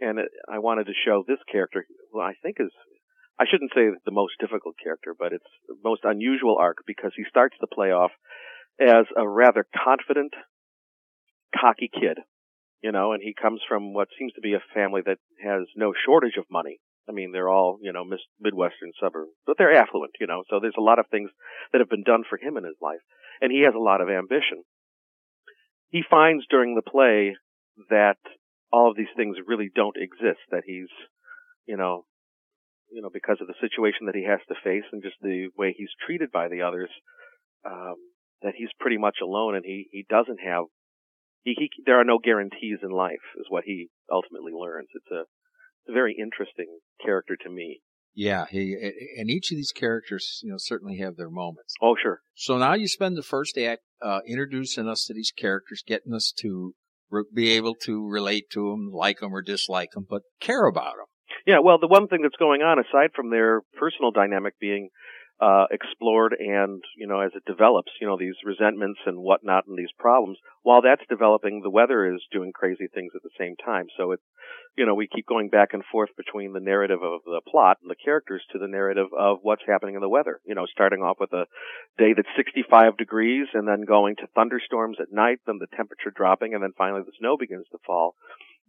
and 0.00 0.20
it, 0.20 0.30
I 0.48 0.60
wanted 0.60 0.86
to 0.86 0.94
show 1.04 1.24
this 1.26 1.42
character, 1.50 1.84
who 2.12 2.20
I 2.20 2.34
think 2.42 2.56
is, 2.60 2.70
I 3.40 3.44
shouldn't 3.50 3.72
say 3.74 3.90
the 4.04 4.14
most 4.14 4.34
difficult 4.40 4.76
character, 4.82 5.14
but 5.18 5.32
it's 5.32 5.52
the 5.66 5.74
most 5.82 6.02
unusual 6.04 6.56
arc 6.58 6.78
because 6.86 7.12
he 7.16 7.24
starts 7.28 7.56
the 7.60 7.66
play 7.66 7.90
off 7.90 8.12
as 8.80 9.06
a 9.16 9.26
rather 9.28 9.66
confident, 9.84 10.32
cocky 11.58 11.90
kid, 11.92 12.18
you 12.82 12.92
know, 12.92 13.12
and 13.12 13.22
he 13.22 13.34
comes 13.34 13.60
from 13.68 13.94
what 13.94 14.08
seems 14.18 14.32
to 14.34 14.40
be 14.40 14.54
a 14.54 14.62
family 14.74 15.02
that 15.04 15.18
has 15.42 15.66
no 15.76 15.92
shortage 16.06 16.36
of 16.38 16.44
money. 16.50 16.78
I 17.08 17.12
mean, 17.12 17.32
they're 17.32 17.48
all, 17.48 17.78
you 17.82 17.92
know, 17.92 18.04
Midwestern 18.40 18.92
suburbs, 19.00 19.32
but 19.46 19.56
they're 19.58 19.74
affluent, 19.74 20.12
you 20.20 20.26
know, 20.26 20.44
so 20.48 20.60
there's 20.60 20.78
a 20.78 20.82
lot 20.82 20.98
of 20.98 21.06
things 21.10 21.30
that 21.72 21.80
have 21.80 21.90
been 21.90 22.04
done 22.04 22.22
for 22.28 22.38
him 22.38 22.56
in 22.56 22.64
his 22.64 22.76
life. 22.80 23.00
And 23.40 23.50
he 23.50 23.62
has 23.62 23.74
a 23.74 23.82
lot 23.82 24.00
of 24.00 24.08
ambition. 24.08 24.62
He 25.90 26.02
finds 26.08 26.46
during 26.48 26.74
the 26.74 26.82
play 26.82 27.34
that 27.90 28.18
all 28.72 28.90
of 28.90 28.96
these 28.96 29.12
things 29.16 29.36
really 29.46 29.70
don't 29.74 29.96
exist, 29.96 30.40
that 30.50 30.62
he's, 30.64 30.88
you 31.66 31.76
know, 31.76 32.04
you 32.90 33.02
know, 33.02 33.10
because 33.12 33.38
of 33.40 33.46
the 33.46 33.58
situation 33.60 34.06
that 34.06 34.14
he 34.14 34.24
has 34.24 34.40
to 34.48 34.54
face 34.62 34.84
and 34.92 35.02
just 35.02 35.16
the 35.20 35.48
way 35.56 35.74
he's 35.76 35.92
treated 36.06 36.30
by 36.30 36.48
the 36.48 36.62
others, 36.62 36.90
um, 37.64 37.96
that 38.42 38.54
he's 38.56 38.68
pretty 38.78 38.98
much 38.98 39.16
alone 39.22 39.56
and 39.56 39.64
he, 39.64 39.88
he 39.90 40.06
doesn't 40.08 40.38
have, 40.44 40.64
he, 41.42 41.54
he, 41.58 41.70
there 41.84 42.00
are 42.00 42.04
no 42.04 42.18
guarantees 42.18 42.78
in 42.82 42.90
life 42.90 43.24
is 43.38 43.46
what 43.48 43.64
he 43.64 43.88
ultimately 44.10 44.52
learns. 44.52 44.88
It's 44.94 45.10
a 45.10 45.24
very 45.88 46.16
interesting 46.18 46.78
character 47.04 47.36
to 47.42 47.50
me. 47.50 47.80
Yeah, 48.14 48.44
he 48.50 48.76
and 49.18 49.30
each 49.30 49.50
of 49.50 49.56
these 49.56 49.72
characters, 49.72 50.40
you 50.42 50.50
know, 50.50 50.58
certainly 50.58 50.98
have 50.98 51.16
their 51.16 51.30
moments. 51.30 51.74
Oh, 51.80 51.96
sure. 52.00 52.20
So 52.34 52.58
now 52.58 52.74
you 52.74 52.86
spend 52.86 53.16
the 53.16 53.22
first 53.22 53.56
act 53.56 53.82
uh, 54.04 54.20
introducing 54.26 54.86
us 54.86 55.06
to 55.06 55.14
these 55.14 55.32
characters, 55.36 55.82
getting 55.86 56.12
us 56.12 56.32
to 56.40 56.74
re- 57.10 57.24
be 57.32 57.52
able 57.52 57.74
to 57.86 58.06
relate 58.06 58.50
to 58.52 58.70
them, 58.70 58.90
like 58.92 59.20
them 59.20 59.32
or 59.32 59.40
dislike 59.40 59.92
them, 59.94 60.06
but 60.08 60.22
care 60.40 60.66
about 60.66 60.96
them. 60.96 61.06
Yeah, 61.46 61.58
well, 61.60 61.78
the 61.78 61.88
one 61.88 62.06
thing 62.06 62.20
that's 62.22 62.36
going 62.36 62.60
on, 62.60 62.78
aside 62.78 63.10
from 63.16 63.30
their 63.30 63.62
personal 63.78 64.10
dynamic 64.10 64.54
being 64.60 64.90
uh, 65.42 65.66
explored 65.72 66.36
and, 66.38 66.84
you 66.96 67.08
know, 67.08 67.20
as 67.20 67.32
it 67.34 67.44
develops, 67.44 67.90
you 68.00 68.06
know, 68.06 68.16
these 68.16 68.36
resentments 68.44 69.00
and 69.06 69.18
whatnot 69.18 69.66
and 69.66 69.76
these 69.76 69.90
problems, 69.98 70.38
while 70.62 70.80
that's 70.80 71.02
developing, 71.08 71.62
the 71.62 71.70
weather 71.70 72.14
is 72.14 72.22
doing 72.30 72.52
crazy 72.54 72.86
things 72.94 73.10
at 73.16 73.22
the 73.24 73.36
same 73.36 73.56
time. 73.56 73.86
So 73.98 74.12
it's, 74.12 74.22
you 74.76 74.86
know, 74.86 74.94
we 74.94 75.08
keep 75.08 75.26
going 75.26 75.48
back 75.48 75.70
and 75.72 75.82
forth 75.90 76.10
between 76.16 76.52
the 76.52 76.60
narrative 76.60 77.02
of 77.02 77.22
the 77.24 77.40
plot 77.50 77.78
and 77.82 77.90
the 77.90 77.96
characters 77.96 78.42
to 78.52 78.60
the 78.60 78.68
narrative 78.68 79.08
of 79.18 79.38
what's 79.42 79.66
happening 79.66 79.96
in 79.96 80.00
the 80.00 80.08
weather. 80.08 80.38
You 80.46 80.54
know, 80.54 80.66
starting 80.70 81.00
off 81.00 81.16
with 81.18 81.32
a 81.32 81.46
day 81.98 82.12
that's 82.14 82.28
65 82.36 82.96
degrees 82.96 83.48
and 83.52 83.66
then 83.66 83.82
going 83.84 84.14
to 84.16 84.28
thunderstorms 84.36 84.98
at 85.00 85.12
night, 85.12 85.38
then 85.44 85.58
the 85.58 85.76
temperature 85.76 86.12
dropping, 86.14 86.54
and 86.54 86.62
then 86.62 86.72
finally 86.78 87.02
the 87.04 87.18
snow 87.18 87.36
begins 87.36 87.66
to 87.72 87.78
fall. 87.84 88.14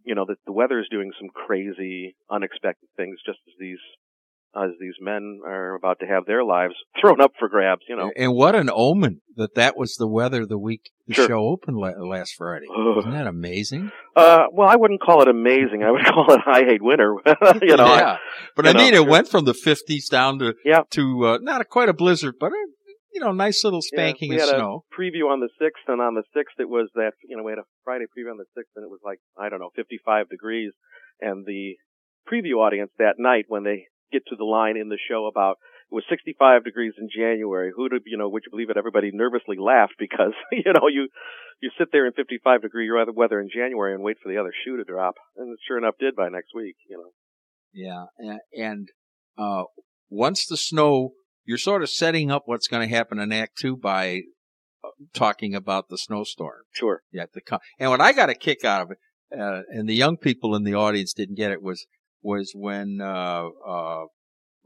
You 0.02 0.16
know, 0.16 0.26
the 0.26 0.52
weather 0.52 0.80
is 0.80 0.88
doing 0.90 1.12
some 1.20 1.30
crazy, 1.30 2.16
unexpected 2.28 2.88
things 2.96 3.20
just 3.24 3.38
as 3.46 3.54
these 3.60 3.78
as 4.56 4.70
these 4.80 4.94
men 5.00 5.40
are 5.46 5.74
about 5.74 5.98
to 6.00 6.06
have 6.06 6.24
their 6.26 6.44
lives 6.44 6.74
thrown 7.00 7.20
up 7.20 7.32
for 7.38 7.48
grabs, 7.48 7.82
you 7.88 7.96
know. 7.96 8.10
And 8.16 8.34
what 8.34 8.54
an 8.54 8.70
omen 8.72 9.20
that 9.36 9.54
that 9.56 9.76
was 9.76 9.94
the 9.96 10.06
weather 10.08 10.46
the 10.46 10.58
week 10.58 10.90
the 11.06 11.14
Sure. 11.14 11.26
show 11.28 11.40
opened 11.48 11.76
la- 11.76 11.90
last 12.02 12.34
Friday. 12.36 12.66
Ugh. 12.70 12.98
Isn't 12.98 13.12
that 13.12 13.26
amazing? 13.26 13.90
Uh, 14.16 14.44
well, 14.52 14.68
I 14.68 14.76
wouldn't 14.76 15.00
call 15.02 15.22
it 15.22 15.28
amazing. 15.28 15.82
I 15.84 15.90
would 15.90 16.04
call 16.06 16.32
it 16.32 16.40
I 16.46 16.60
hate 16.64 16.82
winter. 16.82 17.14
you 17.62 17.76
know, 17.76 17.94
yeah. 17.94 18.16
But 18.56 18.66
I 18.66 18.72
know, 18.72 18.78
mean, 18.78 18.94
it 18.94 19.06
went 19.06 19.28
from 19.28 19.44
the 19.44 19.52
50s 19.54 20.08
down 20.10 20.38
to 20.38 20.54
Yeah. 20.64 20.82
to 20.90 21.26
uh, 21.26 21.38
not 21.42 21.60
a, 21.60 21.64
quite 21.64 21.88
a 21.88 21.92
blizzard, 21.94 22.34
but 22.40 22.52
a 22.52 22.56
you 23.12 23.20
know 23.20 23.32
nice 23.32 23.62
little 23.64 23.80
Yeah, 23.92 23.96
spanking 23.98 24.30
we 24.30 24.36
of 24.40 24.48
snow. 24.48 24.84
a 24.90 24.94
preview 25.00 25.30
on 25.30 25.40
the 25.40 25.48
sixth, 25.60 25.84
and 25.88 26.00
on 26.00 26.14
the 26.14 26.24
sixth 26.34 26.56
it 26.58 26.68
was 26.68 26.88
that 26.94 27.12
you 27.28 27.36
know 27.36 27.42
we 27.42 27.52
had 27.52 27.58
a 27.58 27.64
Friday 27.84 28.04
preview 28.06 28.30
on 28.30 28.38
the 28.38 28.46
sixth, 28.56 28.72
and 28.76 28.84
it 28.84 28.90
was 28.90 29.00
like 29.04 29.18
I 29.38 29.48
don't 29.48 29.60
know, 29.60 29.70
55 29.76 30.28
degrees, 30.28 30.72
and 31.20 31.44
the 31.46 31.74
preview 32.30 32.56
audience 32.64 32.90
that 32.98 33.14
night 33.18 33.44
when 33.48 33.62
they 33.64 33.86
get 34.12 34.22
to 34.28 34.36
the 34.36 34.44
line 34.44 34.76
in 34.76 34.88
the 34.88 34.98
show 35.08 35.26
about 35.26 35.56
it 35.90 35.94
was 35.94 36.04
65 36.08 36.64
degrees 36.64 36.94
in 36.98 37.08
January. 37.14 37.70
Who'd 37.74 37.92
have, 37.92 38.02
you 38.06 38.16
know, 38.16 38.28
would 38.28 38.42
you 38.46 38.50
believe 38.50 38.70
it? 38.70 38.76
Everybody 38.76 39.10
nervously 39.12 39.56
laughed 39.58 39.94
because 39.98 40.32
you 40.52 40.72
know 40.72 40.88
you 40.88 41.08
you 41.60 41.70
sit 41.78 41.88
there 41.92 42.06
in 42.06 42.12
55 42.12 42.62
degree 42.62 42.90
weather 43.14 43.40
in 43.40 43.48
January 43.54 43.94
and 43.94 44.02
wait 44.02 44.16
for 44.22 44.32
the 44.32 44.38
other 44.38 44.52
shoe 44.64 44.76
to 44.76 44.84
drop, 44.84 45.14
and 45.36 45.52
it 45.52 45.58
sure 45.66 45.78
enough 45.78 45.94
did 45.98 46.16
by 46.16 46.28
next 46.28 46.50
week. 46.54 46.76
You 46.88 46.98
know. 46.98 47.10
Yeah, 47.72 48.04
and, 48.18 48.40
and 48.56 48.88
uh, 49.36 49.64
once 50.08 50.46
the 50.46 50.56
snow, 50.56 51.10
you're 51.44 51.58
sort 51.58 51.82
of 51.82 51.90
setting 51.90 52.30
up 52.30 52.44
what's 52.46 52.68
going 52.68 52.88
to 52.88 52.94
happen 52.94 53.18
in 53.18 53.32
Act 53.32 53.58
Two 53.60 53.76
by 53.76 54.22
uh, 54.84 54.88
talking 55.12 55.54
about 55.54 55.88
the 55.88 55.98
snowstorm. 55.98 56.62
Sure. 56.72 57.02
Yeah, 57.12 57.26
the 57.32 57.58
and 57.78 57.90
what 57.90 58.00
I 58.00 58.12
got 58.12 58.30
a 58.30 58.34
kick 58.34 58.64
out 58.64 58.82
of 58.82 58.90
it, 58.92 58.98
uh, 59.36 59.62
and 59.68 59.88
the 59.88 59.94
young 59.94 60.16
people 60.16 60.54
in 60.54 60.64
the 60.64 60.74
audience 60.74 61.12
didn't 61.12 61.36
get 61.36 61.50
it 61.50 61.62
was 61.62 61.86
was 62.24 62.52
when 62.54 62.98
uh, 63.00 63.44
uh, 63.68 64.04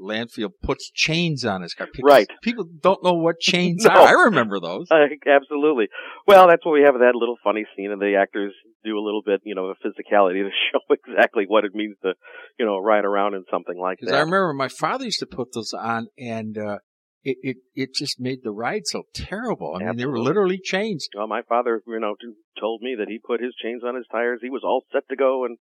Landfield 0.00 0.52
puts 0.62 0.90
chains 0.94 1.44
on 1.44 1.62
his 1.62 1.74
car. 1.74 1.88
People, 1.92 2.08
Right. 2.08 2.28
People 2.42 2.64
don't 2.80 3.02
know 3.02 3.14
what 3.14 3.38
chains 3.40 3.84
No. 3.84 3.90
are. 3.90 4.06
I 4.08 4.12
remember 4.26 4.60
those. 4.60 4.86
Uh, 4.90 5.06
absolutely. 5.26 5.88
Well, 6.26 6.46
that's 6.48 6.64
what 6.64 6.72
we 6.72 6.82
have 6.82 6.94
that 6.94 7.12
little 7.14 7.36
funny 7.42 7.64
scene, 7.76 7.90
and 7.90 8.00
the 8.00 8.14
actors 8.20 8.54
do 8.84 8.96
a 8.96 9.02
little 9.02 9.22
bit, 9.26 9.40
you 9.44 9.54
know, 9.56 9.66
of 9.66 9.76
physicality 9.84 10.42
to 10.44 10.50
show 10.72 10.80
exactly 10.94 11.44
what 11.48 11.64
it 11.64 11.74
means 11.74 11.96
to, 12.02 12.12
you 12.58 12.64
know, 12.64 12.78
ride 12.78 13.04
around 13.04 13.34
in 13.34 13.44
something 13.50 13.76
like 13.78 13.98
that. 14.02 14.14
I 14.14 14.20
remember 14.20 14.52
my 14.54 14.68
father 14.68 15.04
used 15.04 15.18
to 15.20 15.26
put 15.26 15.48
those 15.52 15.72
on, 15.72 16.06
and 16.16 16.56
uh, 16.56 16.78
it, 17.24 17.36
it 17.42 17.56
it 17.74 17.90
just 17.94 18.20
made 18.20 18.38
the 18.44 18.52
ride 18.52 18.82
so 18.84 19.02
terrible. 19.14 19.74
I 19.76 19.84
mean, 19.84 19.96
they 19.96 20.06
were 20.06 20.20
literally 20.20 20.60
chains. 20.62 21.08
well, 21.16 21.26
my 21.26 21.42
father, 21.48 21.82
you 21.88 21.98
know, 21.98 22.14
told 22.60 22.82
me 22.82 22.94
that 23.00 23.08
he 23.08 23.18
put 23.18 23.40
his 23.42 23.54
chains 23.60 23.82
on 23.84 23.96
his 23.96 24.06
tires. 24.12 24.38
He 24.40 24.50
was 24.50 24.62
all 24.64 24.84
set 24.92 25.02
to 25.10 25.16
go, 25.16 25.44
and 25.44 25.58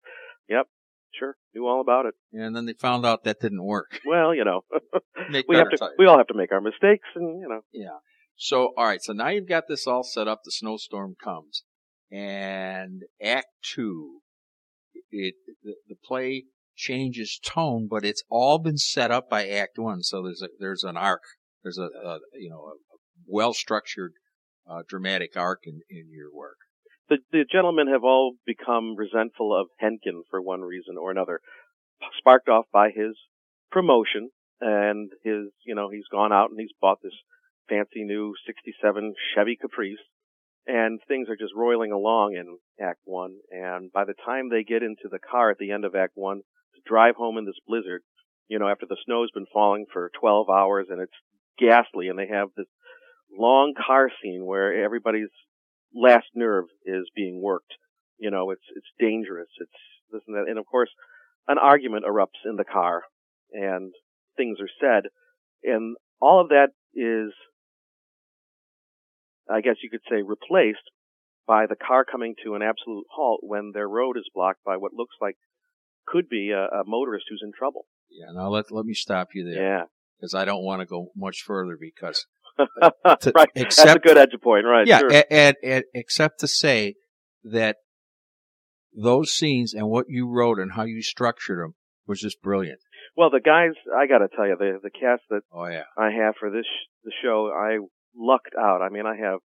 yep, 0.50 0.66
sure, 1.18 1.36
knew 1.54 1.66
all 1.66 1.82
about 1.82 2.06
it. 2.06 2.16
And 2.34 2.56
then 2.56 2.66
they 2.66 2.74
found 2.74 3.06
out 3.06 3.24
that 3.24 3.40
didn't 3.40 3.64
work. 3.64 4.00
Well, 4.06 4.36
you 4.36 4.46
know, 4.46 4.62
we 5.48 5.58
have 5.58 5.70
to, 5.70 5.90
we 5.98 6.06
all 6.06 6.18
have 6.18 6.28
to 6.28 6.34
make 6.36 6.52
our 6.52 6.62
mistakes, 6.62 7.08
and 7.16 7.42
you 7.42 7.48
know, 7.50 7.62
Yeah. 7.74 7.98
So, 8.38 8.74
all 8.78 8.86
right. 8.86 9.02
So 9.02 9.14
now 9.14 9.30
you've 9.30 9.48
got 9.48 9.64
this 9.68 9.88
all 9.88 10.04
set 10.04 10.28
up. 10.28 10.42
The 10.44 10.52
snowstorm 10.52 11.16
comes, 11.22 11.64
and 12.12 13.04
Act 13.24 13.48
Two, 13.64 14.20
it 15.12 15.36
the, 15.64 15.76
the 15.88 15.96
play 16.06 16.46
changes 16.76 17.40
tone, 17.44 17.88
but 17.90 18.06
it's 18.06 18.24
all 18.30 18.60
been 18.60 18.78
set 18.78 19.12
up 19.12 19.30
by 19.30 19.48
Act 19.48 19.78
One. 19.78 20.04
So 20.04 20.24
there's 20.24 20.42
a 20.42 20.50
there's 20.60 20.84
an 20.84 20.98
arc. 20.98 21.22
There's 21.64 21.78
a, 21.78 21.84
a 21.84 22.20
you 22.34 22.50
know 22.50 22.60
a 22.60 22.74
well 23.26 23.54
structured 23.54 24.14
uh, 24.70 24.84
dramatic 24.88 25.36
arc 25.36 25.62
in 25.66 25.82
in 25.90 26.12
your 26.12 26.34
work. 26.34 26.58
The 27.10 27.18
the 27.32 27.46
gentlemen 27.52 27.88
have 27.88 28.04
all 28.04 28.34
become 28.46 28.96
resentful 28.96 29.56
of 29.56 29.68
Henkin 29.82 30.22
for 30.30 30.42
one 30.42 30.62
reason 30.62 30.96
or 31.00 31.12
another, 31.12 31.40
sparked 32.18 32.50
off 32.50 32.66
by 32.72 32.90
his 32.90 33.16
promotion 33.72 34.30
and 34.62 35.12
his, 35.24 35.52
you 35.66 35.76
know, 35.76 35.90
he's 35.90 36.08
gone 36.12 36.32
out 36.32 36.50
and 36.50 36.60
he's 36.60 36.74
bought 36.82 37.00
this 37.04 37.14
fancy 37.70 38.04
new 38.04 38.34
67 38.46 39.14
Chevy 39.34 39.58
Caprice 39.60 40.00
and 40.68 41.00
things 41.08 41.30
are 41.30 41.36
just 41.36 41.54
roiling 41.56 41.92
along 41.92 42.36
in 42.36 42.58
Act 42.84 43.00
1 43.06 43.32
and 43.52 43.92
by 43.92 44.06
the 44.06 44.14
time 44.26 44.50
they 44.50 44.64
get 44.64 44.84
into 44.84 45.10
the 45.10 45.20
car 45.20 45.52
at 45.52 45.58
the 45.58 45.72
end 45.72 45.84
of 45.86 45.96
Act 45.96 46.14
1 46.16 46.38
to 46.38 46.82
drive 46.86 47.16
home 47.16 47.38
in 47.38 47.46
this 47.46 47.60
blizzard, 47.68 48.02
you 48.48 48.60
know, 48.60 48.68
after 48.68 48.86
the 48.86 48.98
snow's 49.06 49.32
been 49.32 49.48
falling 49.52 49.86
for 49.92 50.12
12 50.20 50.50
hours 50.50 50.88
and 50.90 51.02
it's 51.02 51.14
ghastly 51.60 52.08
and 52.08 52.18
they 52.18 52.28
have 52.28 52.50
this 52.56 52.68
long 53.38 53.74
car 53.76 54.10
scene 54.22 54.46
where 54.46 54.84
everybody's 54.84 55.30
last 55.96 56.28
nerve 56.36 56.66
is 56.86 57.10
being 57.16 57.42
worked. 57.42 57.74
You 58.18 58.32
know, 58.32 58.52
it's 58.52 58.66
it's 58.76 58.88
dangerous. 59.00 59.50
It's 59.60 59.72
this 60.12 60.22
and 60.28 60.36
that, 60.36 60.50
and 60.50 60.60
of 60.60 60.66
course, 60.66 60.90
an 61.48 61.58
argument 61.58 62.06
erupts 62.06 62.46
in 62.46 62.56
the 62.56 62.64
car, 62.64 63.04
and 63.52 63.94
things 64.38 64.58
are 64.60 64.70
said, 64.80 65.10
and 65.64 65.96
all 66.22 66.42
of 66.42 66.50
that 66.50 66.70
is, 66.94 67.34
I 69.50 69.62
guess 69.62 69.76
you 69.82 69.90
could 69.90 70.02
say, 70.10 70.22
replaced 70.22 70.84
by 71.48 71.66
the 71.68 71.76
car 71.76 72.06
coming 72.06 72.36
to 72.44 72.56
an 72.56 72.62
absolute 72.62 73.06
halt 73.12 73.42
when 73.44 73.72
their 73.74 73.88
road 73.88 74.18
is 74.18 74.30
blocked 74.34 74.64
by 74.64 74.78
what 74.78 74.94
looks 74.94 75.16
like 75.22 75.36
could 76.08 76.30
be 76.30 76.52
a, 76.52 76.64
a 76.64 76.84
motorist 76.86 77.26
who's 77.30 77.42
in 77.44 77.52
trouble. 77.58 77.86
Yeah. 78.10 78.32
Now 78.34 78.50
let 78.50 78.72
let 78.72 78.86
me 78.86 78.94
stop 78.94 79.30
you 79.34 79.44
there 79.44 79.62
Yeah, 79.62 79.84
because 80.18 80.34
I 80.34 80.46
don't 80.46 80.64
want 80.64 80.82
to 80.82 80.86
go 80.86 81.12
much 81.16 81.42
further 81.46 81.78
because 81.80 82.26
right. 82.82 82.94
That's 83.04 83.28
a 83.28 83.44
except- 83.56 84.04
good 84.04 84.18
edge 84.18 84.36
point, 84.42 84.66
right? 84.66 84.88
yeah, 84.88 85.00
sure. 85.00 85.12
and, 85.14 85.26
and, 85.30 85.56
and 85.64 85.84
except 85.94 86.40
to 86.42 86.48
say 86.48 86.96
that 87.44 87.78
those 88.96 89.32
scenes 89.32 89.74
and 89.74 89.88
what 89.90 90.06
you 90.10 90.28
wrote 90.28 90.60
and 90.60 90.72
how 90.74 90.84
you 90.84 91.02
structured 91.02 91.60
them 91.60 91.76
was 92.08 92.20
just 92.22 92.42
brilliant. 92.42 92.80
well, 93.18 93.30
the 93.30 93.42
guys, 93.42 93.72
I 93.98 94.08
got 94.08 94.20
to 94.20 94.28
tell 94.34 94.48
you, 94.48 94.56
the 94.58 94.80
the 94.82 94.90
cast 94.90 95.24
that 95.30 95.42
Oh 95.54 95.68
yeah. 95.68 95.84
I 95.98 96.12
have 96.12 96.36
for 96.40 96.50
this 96.50 96.66
the 97.04 97.12
show, 97.24 97.52
I 97.54 97.80
lucked 98.16 98.56
out. 98.58 98.82
I 98.82 98.90
mean, 98.90 99.06
I 99.06 99.16
have 99.18 99.40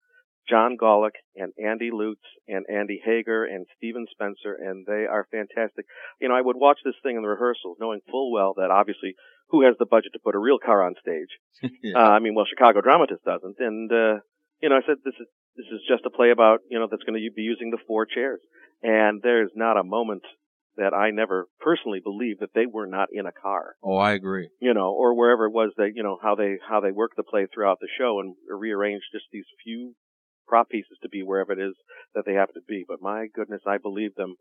John 0.48 0.76
Golick 0.80 1.16
and 1.34 1.52
Andy 1.62 1.90
Lutz 1.92 2.20
and 2.48 2.64
Andy 2.68 3.00
Hager 3.04 3.44
and 3.44 3.66
Steven 3.76 4.06
Spencer, 4.10 4.54
and 4.54 4.86
they 4.86 5.06
are 5.06 5.26
fantastic. 5.30 5.86
You 6.20 6.28
know, 6.28 6.36
I 6.36 6.40
would 6.40 6.56
watch 6.56 6.78
this 6.84 6.94
thing 7.02 7.16
in 7.16 7.22
the 7.22 7.28
rehearsals, 7.28 7.78
knowing 7.80 8.00
full 8.10 8.32
well 8.32 8.54
that 8.56 8.70
obviously 8.70 9.14
who 9.50 9.64
has 9.64 9.74
the 9.78 9.86
budget 9.86 10.12
to 10.12 10.18
put 10.22 10.34
a 10.34 10.38
real 10.38 10.58
car 10.58 10.82
on 10.82 10.94
stage? 11.00 11.30
Yeah. 11.82 11.98
Uh, 11.98 12.10
I 12.10 12.18
mean, 12.18 12.34
well, 12.34 12.46
Chicago 12.48 12.80
Dramatist 12.80 13.24
doesn't, 13.24 13.56
and 13.58 13.90
uh, 13.90 14.20
you 14.60 14.68
know, 14.68 14.76
I 14.76 14.86
said 14.86 14.96
this 15.04 15.14
is 15.20 15.26
this 15.56 15.66
is 15.72 15.80
just 15.88 16.04
a 16.04 16.10
play 16.10 16.30
about 16.30 16.60
you 16.68 16.78
know 16.78 16.86
that's 16.90 17.02
going 17.02 17.20
to 17.20 17.30
be 17.34 17.42
using 17.42 17.70
the 17.70 17.78
four 17.86 18.06
chairs, 18.06 18.40
and 18.82 19.20
there's 19.22 19.50
not 19.54 19.78
a 19.78 19.84
moment 19.84 20.22
that 20.76 20.92
I 20.92 21.10
never 21.10 21.48
personally 21.60 22.00
believed 22.02 22.40
that 22.40 22.50
they 22.54 22.66
were 22.66 22.86
not 22.86 23.08
in 23.12 23.26
a 23.26 23.32
car 23.32 23.76
oh, 23.82 23.96
I 23.96 24.12
agree. 24.12 24.50
you 24.60 24.74
know, 24.74 24.92
or 24.92 25.14
wherever 25.14 25.46
it 25.46 25.52
was 25.52 25.72
that, 25.76 25.92
you 25.94 26.02
know, 26.02 26.18
how 26.22 26.34
they, 26.34 26.56
how 26.66 26.80
they 26.80 26.92
work 26.92 27.12
the 27.16 27.22
play 27.22 27.46
throughout 27.46 27.78
the 27.80 27.88
show 27.98 28.20
and 28.20 28.34
rearrange 28.48 29.02
just 29.12 29.24
these 29.32 29.46
few 29.64 29.94
prop 30.46 30.68
pieces 30.70 30.98
to 31.02 31.08
be 31.08 31.22
wherever 31.22 31.52
it 31.52 31.58
is 31.60 31.74
that 32.14 32.24
they 32.26 32.34
happen 32.34 32.54
to 32.54 32.60
be. 32.66 32.84
But 32.86 33.02
my 33.02 33.26
goodness, 33.34 33.62
I 33.66 33.78
believed 33.78 34.16
them 34.16 34.34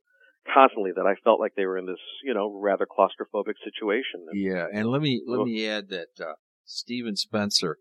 constantly 0.54 0.92
that 0.96 1.06
I 1.06 1.16
felt 1.24 1.40
like 1.40 1.54
they 1.56 1.66
were 1.66 1.78
in 1.78 1.86
this, 1.86 2.00
you 2.24 2.34
know, 2.34 2.60
rather 2.62 2.86
claustrophobic 2.86 3.56
situation. 3.64 4.26
Yeah, 4.34 4.68
and 4.74 4.90
let 4.90 5.02
me 5.02 5.22
let 5.26 5.46
me 5.46 5.68
add 5.68 5.90
that 5.90 6.08
uh, 6.20 6.34
Steven 6.66 7.16
Spencer, 7.16 7.78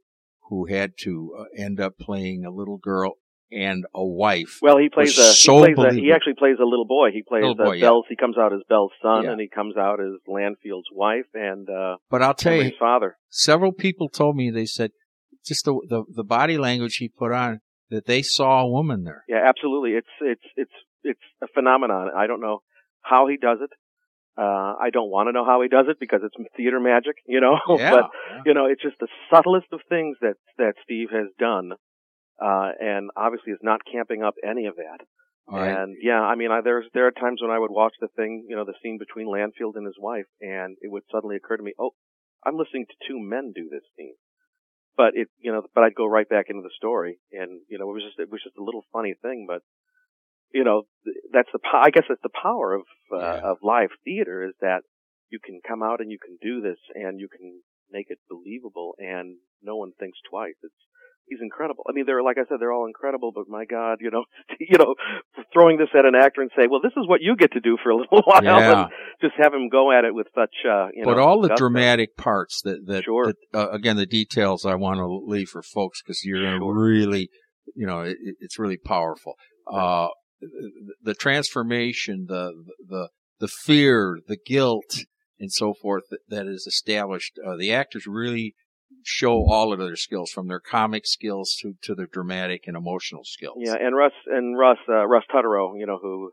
who 0.49 0.67
had 0.67 0.93
to 1.01 1.35
uh, 1.39 1.45
end 1.57 1.81
up 1.81 1.99
playing 1.99 2.45
a 2.45 2.51
little 2.51 2.79
girl 2.79 3.15
and 3.53 3.85
a 3.95 4.05
wife. 4.05 4.59
Well, 4.63 4.79
he 4.79 4.89
plays 4.89 5.17
a, 5.19 5.33
so 5.33 5.63
he 5.63 5.75
plays 5.75 5.95
a, 5.95 5.97
he 5.97 6.11
actually 6.13 6.35
plays 6.35 6.57
a 6.61 6.65
little 6.65 6.87
boy. 6.87 7.11
He 7.13 7.23
plays 7.23 7.43
Little 7.43 7.61
uh, 7.61 7.65
boy, 7.67 7.73
yeah. 7.75 7.83
Bell's, 7.87 8.05
he 8.09 8.17
comes 8.17 8.37
out 8.37 8.53
as 8.53 8.61
Bell's 8.69 8.91
son 9.01 9.25
Yeah. 9.25 9.33
and 9.33 9.41
he 9.41 9.49
comes 9.49 9.77
out 9.77 10.01
as 10.01 10.13
Landfield's 10.27 10.89
wife 10.91 11.27
and, 11.35 11.69
uh, 11.71 11.97
But 12.11 12.23
I'll 12.23 12.35
tell 12.35 12.55
you, 12.61 12.73
father. 12.79 13.17
several 13.29 13.73
people 13.73 14.09
told 14.09 14.35
me 14.35 14.51
they 14.51 14.67
said 14.67 14.91
just 15.45 15.67
the, 15.67 15.75
the 15.89 16.05
the 16.15 16.25
body 16.25 16.57
language 16.57 16.97
he 16.97 17.09
put 17.09 17.31
on 17.31 17.61
that 17.91 18.07
they 18.07 18.23
saw 18.23 18.63
a 18.63 18.69
woman 18.69 19.05
there. 19.05 19.25
Yeah, 19.29 19.43
absolutely. 19.47 19.93
It's 19.93 20.09
it's 20.21 20.45
it's 20.57 20.73
it's 21.03 21.21
a 21.43 21.47
phenomenon. 21.55 22.11
I 22.17 22.27
don't 22.27 22.41
know 22.41 22.63
how 23.03 23.29
he 23.29 23.37
does 23.37 23.59
it. 23.63 23.71
Uh, 24.37 24.75
I 24.81 24.91
don't 24.93 25.11
want 25.11 25.29
to 25.29 25.33
know 25.33 25.45
how 25.45 25.63
he 25.63 25.69
does 25.69 25.87
it 25.89 26.01
because 26.01 26.21
it's 26.25 26.35
theater 26.57 26.81
magic, 26.81 27.17
you 27.27 27.41
know. 27.41 27.59
Yeah, 27.79 27.91
but 27.91 28.11
you 28.47 28.55
know, 28.55 28.67
it's 28.67 28.83
just 28.83 28.99
the 28.99 29.09
subtlest 29.33 29.67
of 29.73 29.81
things 29.89 30.17
that 30.21 30.35
that 30.59 30.75
Steve 30.83 31.09
has 31.13 31.29
done, 31.39 31.73
uh, 32.43 32.71
and 32.81 33.11
obviously 33.17 33.53
is 33.53 33.63
not 33.63 33.81
camping 33.91 34.23
up 34.23 34.35
any 34.43 34.67
of 34.67 34.77
that. 34.77 35.07
Right. 35.47 35.77
And 35.77 35.97
yeah, 36.01 36.21
I 36.21 36.35
mean, 36.37 36.51
I, 36.51 36.63
there's 36.63 36.87
there 36.95 37.07
are 37.07 37.13
times 37.13 37.43
when 37.43 37.51
I 37.51 37.59
would 37.59 37.71
watch 37.71 37.93
the 38.01 38.09
thing, 38.17 38.47
you 38.49 38.57
know, 38.57 38.65
the 38.65 38.75
scene 38.83 38.99
between 38.99 39.29
Landfield 39.29 39.77
and 39.77 39.87
his 39.87 39.97
wife, 40.01 40.27
and 40.41 40.77
it 40.81 40.91
would 40.91 41.03
suddenly 41.13 41.37
occur 41.37 41.59
to 41.59 41.63
me, 41.63 41.75
oh, 41.79 41.91
I'm 42.45 42.57
listening 42.57 42.87
to 42.87 43.07
two 43.07 43.21
men 43.21 43.53
do 43.55 43.69
this 43.71 43.85
scene. 43.97 44.15
But 44.97 45.13
it, 45.15 45.29
you 45.41 45.53
know, 45.53 45.63
but 45.75 45.85
I'd 45.85 45.95
go 45.95 46.07
right 46.07 46.29
back 46.29 46.47
into 46.49 46.63
the 46.63 46.75
story, 46.77 47.19
and 47.33 47.61
you 47.69 47.79
know, 47.79 47.91
it 47.91 47.95
was 47.95 48.05
just 48.05 48.19
it 48.19 48.31
was 48.31 48.43
just 48.43 48.57
a 48.59 48.63
little 48.63 48.85
funny 48.93 49.15
thing, 49.21 49.47
but 49.49 49.63
you 50.53 50.65
know, 50.65 50.83
that's 51.33 51.49
the 51.53 51.59
I 51.73 51.91
guess 51.91 52.05
that's 52.09 52.23
the 52.23 52.31
power 52.43 52.75
of 52.75 52.83
uh, 53.13 53.19
yeah. 53.19 53.51
of 53.51 53.59
live 53.63 53.91
theater 54.05 54.47
is 54.47 54.55
that 54.61 54.83
you 55.31 55.39
can 55.45 55.61
come 55.67 55.83
out 55.83 56.01
and 56.01 56.11
you 56.11 56.19
can 56.19 56.39
do 56.41 56.61
this 56.61 56.79
and 56.95 57.19
you 57.19 57.29
can 57.29 57.61
make 57.91 58.07
it 58.09 58.19
believable 58.31 58.95
and 58.99 59.37
no 59.63 59.77
one 59.77 59.93
thinks 59.99 60.19
twice. 60.31 60.55
It's 60.63 60.75
he's 61.27 61.41
incredible. 61.43 61.85
I 61.89 61.93
mean, 61.93 62.05
they're 62.07 62.23
like 62.23 62.37
I 62.39 62.49
said, 62.49 62.59
they're 62.61 62.73
all 62.73 62.87
incredible, 62.87 63.33
but 63.35 63.45
my 63.49 63.65
God, 63.65 63.99
you 64.01 64.11
know, 64.11 64.25
you 64.61 64.79
know, 64.79 64.95
throwing 65.53 65.79
this 65.79 65.89
at 65.97 66.05
an 66.05 66.15
actor 66.15 66.43
and 66.43 66.51
say, 66.57 66.67
"Well, 66.71 66.81
this 66.83 66.93
is 66.97 67.09
what 67.09 67.21
you 67.21 67.37
get 67.37 67.53
to 67.53 67.61
do 67.61 67.77
for 67.83 67.91
a 67.91 67.97
little 67.97 68.23
while," 68.25 68.43
yeah. 68.43 68.83
and 68.83 68.91
just 69.21 69.35
have 69.39 69.53
him 69.53 69.69
go 69.69 69.93
at 69.93 70.05
it 70.05 70.15
with 70.15 70.27
such, 70.35 70.55
uh, 70.69 70.89
you 70.95 71.03
know. 71.03 71.15
But 71.15 71.19
all 71.19 71.41
the 71.41 71.55
dramatic 71.57 72.17
parts 72.17 72.61
that 72.65 72.87
that, 72.87 73.05
sure. 73.05 73.33
that 73.53 73.59
uh, 73.59 73.71
again, 73.71 73.97
the 73.97 74.07
details 74.07 74.65
I 74.65 74.75
want 74.75 74.99
to 74.99 75.07
leave 75.07 75.49
for 75.49 75.63
folks 75.63 76.03
because 76.03 76.23
you're 76.25 76.43
going 76.43 76.61
to 76.61 76.73
really, 76.73 77.29
you 77.75 77.87
know, 77.87 78.01
it, 78.01 78.17
it's 78.41 78.59
really 78.59 78.79
powerful. 78.79 79.35
Uh, 79.73 80.09
the 81.03 81.15
transformation, 81.15 82.27
the 82.29 82.53
the 82.87 83.09
the 83.41 83.49
fear, 83.49 84.19
the 84.29 84.39
guilt, 84.47 85.05
and 85.39 85.53
so 85.53 85.75
forth 85.75 86.05
that, 86.11 86.21
that 86.29 86.47
is 86.47 86.67
established. 86.67 87.39
Uh, 87.45 87.57
the 87.57 87.73
actors 87.73 88.07
really 88.07 88.55
show 89.03 89.45
all 89.49 89.73
of 89.73 89.79
their 89.79 89.97
skills, 89.97 90.31
from 90.31 90.49
their 90.49 90.61
comic 90.61 91.07
skills 91.07 91.57
to, 91.61 91.75
to 91.83 91.95
their 91.95 92.07
dramatic 92.07 92.65
and 92.67 92.77
emotional 92.77 93.25
skills. 93.25 93.59
Yeah, 93.61 93.77
and 93.81 93.97
Russ 93.97 94.13
and 94.27 94.59
Russ 94.59 94.79
uh, 94.89 95.07
Russ 95.07 95.25
Tutterow, 95.33 95.73
you 95.79 95.87
know, 95.87 95.99
who 96.01 96.31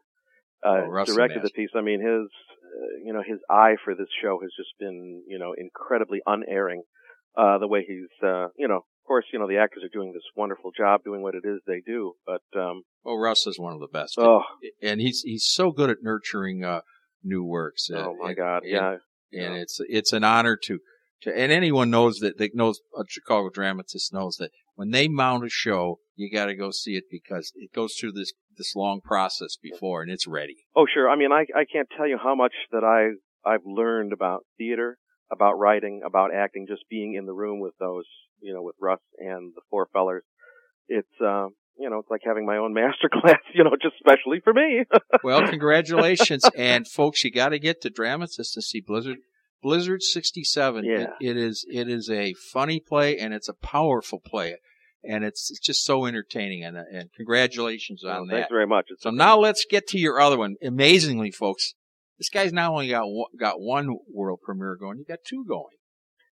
uh, 0.66 0.82
oh, 0.88 1.06
directed 1.06 1.44
the 1.44 1.50
piece. 1.50 1.70
I 1.76 1.82
mean, 1.82 2.00
his 2.02 2.30
uh, 2.30 3.04
you 3.04 3.14
know 3.14 3.24
his 3.26 3.40
eye 3.50 3.76
for 3.84 3.96
this 3.96 4.08
show 4.22 4.40
has 4.42 4.52
just 4.58 4.72
been 4.80 5.24
you 5.28 5.40
know 5.40 5.54
incredibly 5.58 6.20
unerring. 6.26 6.84
Uh, 7.38 7.58
the 7.60 7.68
way 7.68 7.86
he's 7.88 8.28
uh, 8.28 8.48
you 8.58 8.68
know, 8.68 8.78
of 8.78 9.08
course, 9.08 9.26
you 9.32 9.40
know 9.40 9.48
the 9.48 9.58
actors 9.58 9.84
are 9.84 9.94
doing 9.94 10.12
this 10.14 10.24
wonderful 10.36 10.72
job 10.78 11.04
doing 11.04 11.22
what 11.22 11.36
it 11.36 11.44
is 11.46 11.62
they 11.66 11.82
do, 11.86 12.14
but 12.26 12.42
um, 12.60 12.84
well, 13.04 13.18
Russ 13.18 13.48
is 13.48 13.58
one 13.58 13.74
of 13.74 13.80
the 13.80 13.88
best. 13.88 14.16
Oh, 14.18 14.44
and 14.82 15.00
he's 15.00 15.22
he's 15.22 15.46
so 15.46 15.72
good 15.72 15.90
at 15.90 15.98
nurturing 16.02 16.64
uh, 16.64 16.82
new 17.24 17.44
works. 17.44 17.90
Oh 17.94 18.16
my 18.20 18.30
and, 18.30 18.38
God, 18.38 18.62
yeah. 18.66 18.98
And, 19.34 19.46
and 19.46 19.56
it's 19.56 19.80
it's 19.88 20.14
an 20.14 20.24
honor 20.24 20.58
to 20.66 20.80
and 21.26 21.52
anyone 21.52 21.90
knows 21.90 22.18
that 22.20 22.38
that 22.38 22.56
knows 22.56 22.80
a 22.98 23.04
Chicago 23.08 23.50
dramatist 23.50 24.14
knows 24.14 24.38
that 24.38 24.52
when 24.76 24.92
they 24.92 25.08
mount 25.08 25.46
a 25.46 25.50
show, 25.50 26.00
you 26.16 26.32
got 26.32 26.46
to 26.46 26.56
go 26.56 26.72
see 26.72 26.96
it 26.96 27.06
because 27.10 27.52
it 27.56 27.74
goes 27.74 27.96
through 28.00 28.14
this 28.14 28.34
this 28.58 28.76
long 28.76 29.02
process 29.02 29.58
before 29.62 30.02
and 30.02 30.12
it's 30.12 30.28
ready. 30.28 30.66
Oh 30.76 30.86
sure, 30.92 31.10
I 31.10 31.16
mean 31.16 31.32
I 31.32 31.46
I 31.56 31.66
can't 31.72 31.90
tell 31.96 32.08
you 32.08 32.18
how 32.22 32.36
much 32.36 32.54
that 32.72 32.84
I 32.84 33.18
I've 33.50 33.66
learned 33.66 34.14
about 34.14 34.46
theater, 34.58 34.98
about 35.32 35.58
writing, 35.58 36.02
about 36.06 36.34
acting, 36.34 36.66
just 36.68 36.84
being 36.90 37.16
in 37.16 37.26
the 37.26 37.34
room 37.34 37.60
with 37.60 37.74
those 37.80 38.06
you 38.42 38.54
know 38.54 38.62
with 38.62 38.76
Russ 38.80 39.02
and 39.18 39.54
the 39.56 39.62
four 39.70 39.88
fellers. 39.94 40.24
It's 40.88 41.22
uh, 41.24 41.48
you 41.78 41.90
know, 41.90 42.00
it's 42.00 42.10
like 42.10 42.22
having 42.24 42.46
my 42.46 42.58
own 42.58 42.74
master 42.82 43.10
class, 43.12 43.40
you 43.54 43.64
know, 43.64 43.72
just 43.82 43.96
specially 44.00 44.40
for 44.44 44.54
me. 44.54 44.84
well, 45.24 45.48
congratulations. 45.48 46.48
and 46.56 46.88
folks, 46.88 47.24
you 47.24 47.32
got 47.32 47.50
to 47.50 47.60
get 47.60 47.82
to 47.82 47.90
Dramatist 47.90 48.54
to 48.54 48.62
see 48.62 48.82
Blizzard 48.82 49.18
Blizzard 49.62 50.02
67. 50.02 50.86
Yeah. 50.86 50.92
It, 50.92 51.10
it 51.22 51.38
is 51.38 51.66
it 51.70 51.88
is 51.90 52.10
a 52.10 52.34
funny 52.34 52.80
play 52.80 53.18
and 53.18 53.34
it's 53.34 53.50
a 53.50 53.54
powerful 53.54 54.20
play. 54.20 54.58
And 55.04 55.24
it's, 55.24 55.50
it's 55.50 55.60
just 55.60 55.84
so 55.84 56.06
entertaining 56.06 56.64
and, 56.64 56.78
and 56.78 57.10
congratulations 57.16 58.04
on 58.04 58.28
that. 58.28 58.34
Thanks 58.34 58.52
very 58.52 58.68
much. 58.68 58.86
It's 58.90 59.02
so 59.02 59.10
okay. 59.10 59.18
now 59.18 59.36
let's 59.40 59.66
get 59.68 59.88
to 59.88 59.98
your 59.98 60.20
other 60.22 60.38
one. 60.38 60.58
Amazingly, 60.62 61.32
folks, 61.32 61.74
this 62.20 62.30
guy's 62.30 62.54
not 62.54 62.70
only 62.70 62.90
got 62.90 63.08
one, 63.08 63.32
got 63.40 63.60
one 63.60 63.98
world 64.08 64.42
premiere 64.44 64.76
going, 64.76 65.00
you 65.00 65.06
got 65.06 65.26
two 65.26 65.44
going. 65.44 65.74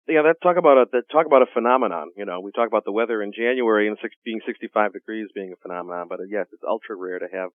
Yeah, 0.09 0.23
that 0.23 0.42
talk 0.42 0.56
about 0.56 0.78
a 0.78 0.87
that 0.92 1.02
talk 1.11 1.26
about 1.26 1.42
a 1.42 1.50
phenomenon. 1.52 2.11
You 2.16 2.26
know, 2.26 2.40
we 2.40 2.50
talk 2.50 2.66
about 2.66 2.85
the 2.85 2.92
weather 2.92 3.23
in 3.23 3.33
January 3.33 3.89
and 3.89 3.97
six, 4.02 4.15
being 4.25 4.41
65 4.47 4.93
degrees 4.93 5.28
being 5.34 5.52
a 5.52 5.58
phenomenon, 5.62 6.06
but 6.08 6.19
uh, 6.19 6.30
yes, 6.30 6.47
it's 6.52 6.62
ultra 6.67 6.95
rare 6.95 7.19
to 7.19 7.26
have 7.32 7.50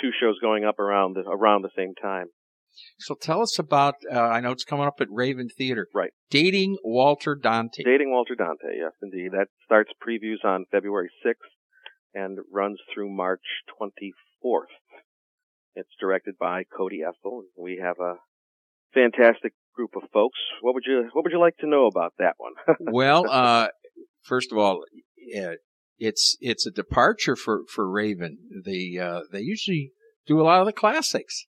two 0.00 0.10
shows 0.20 0.38
going 0.40 0.64
up 0.64 0.78
around 0.78 1.14
the, 1.14 1.22
around 1.22 1.62
the 1.62 1.74
same 1.76 1.94
time. 1.94 2.26
So 2.98 3.14
tell 3.14 3.42
us 3.42 3.58
about, 3.58 3.94
uh, 4.12 4.18
I 4.18 4.40
know 4.40 4.50
it's 4.50 4.64
coming 4.64 4.86
up 4.86 5.00
at 5.00 5.08
Raven 5.10 5.48
Theater. 5.48 5.88
Right. 5.94 6.12
Dating 6.30 6.76
Walter 6.82 7.34
Dante. 7.34 7.82
Dating 7.84 8.10
Walter 8.10 8.34
Dante, 8.34 8.76
yes, 8.76 8.92
indeed. 9.02 9.32
That 9.32 9.48
starts 9.64 9.90
previews 10.06 10.44
on 10.44 10.64
February 10.70 11.10
6th 11.24 11.34
and 12.14 12.38
runs 12.52 12.78
through 12.92 13.10
March 13.10 13.42
24th. 13.80 14.72
It's 15.74 15.90
directed 16.00 16.34
by 16.38 16.64
Cody 16.76 17.00
Estle. 17.00 17.42
We 17.58 17.80
have 17.82 17.96
a 17.98 18.14
fantastic 18.94 19.52
group 19.74 19.90
of 19.96 20.02
folks. 20.12 20.38
What 20.60 20.74
would 20.74 20.84
you 20.86 21.08
What 21.12 21.24
would 21.24 21.32
you 21.32 21.40
like 21.40 21.56
to 21.58 21.66
know 21.66 21.86
about 21.86 22.14
that 22.18 22.34
one? 22.36 22.52
well, 22.80 23.28
uh, 23.28 23.68
first 24.22 24.52
of 24.52 24.58
all, 24.58 24.84
it's 25.98 26.36
it's 26.40 26.66
a 26.66 26.70
departure 26.70 27.36
for 27.36 27.62
for 27.68 27.90
Raven. 27.90 28.38
They 28.64 28.98
uh, 29.00 29.22
they 29.32 29.40
usually 29.40 29.90
do 30.26 30.40
a 30.40 30.44
lot 30.44 30.60
of 30.60 30.66
the 30.66 30.72
classics. 30.72 31.46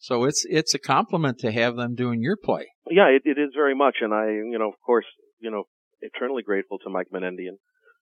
So 0.00 0.24
it's 0.24 0.46
it's 0.48 0.74
a 0.74 0.78
compliment 0.78 1.38
to 1.40 1.52
have 1.52 1.76
them 1.76 1.94
doing 1.94 2.22
your 2.22 2.36
play. 2.42 2.68
Yeah, 2.90 3.08
it, 3.08 3.22
it 3.26 3.38
is 3.38 3.50
very 3.54 3.74
much, 3.74 3.96
and 4.00 4.14
I, 4.14 4.28
you 4.28 4.58
know, 4.58 4.68
of 4.68 4.80
course, 4.84 5.04
you 5.40 5.50
know, 5.50 5.64
eternally 6.00 6.42
grateful 6.42 6.78
to 6.78 6.90
Mike 6.90 7.08
Menendian 7.12 7.58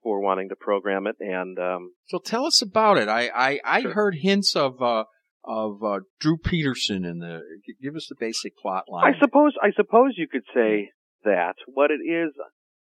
for 0.02 0.20
wanting 0.20 0.50
to 0.50 0.56
program 0.56 1.06
it. 1.06 1.16
And 1.20 1.58
um, 1.58 1.92
so, 2.08 2.18
tell 2.18 2.44
us 2.44 2.60
about 2.60 2.98
it. 2.98 3.08
I 3.08 3.30
I, 3.34 3.60
I 3.64 3.80
sure. 3.80 3.94
heard 3.94 4.16
hints 4.20 4.54
of 4.54 4.82
uh, 4.82 5.04
of 5.42 5.82
uh, 5.82 6.00
Drew 6.20 6.36
Peterson 6.36 7.06
in 7.06 7.18
the. 7.18 7.40
Give 7.82 7.96
us 7.96 8.06
the 8.10 8.16
basic 8.20 8.58
plot 8.58 8.84
line. 8.88 9.14
I 9.14 9.18
suppose 9.18 9.54
I 9.62 9.70
suppose 9.74 10.12
you 10.16 10.28
could 10.28 10.44
say 10.54 10.90
that 11.24 11.54
what 11.66 11.90
it 11.90 12.04
is 12.06 12.32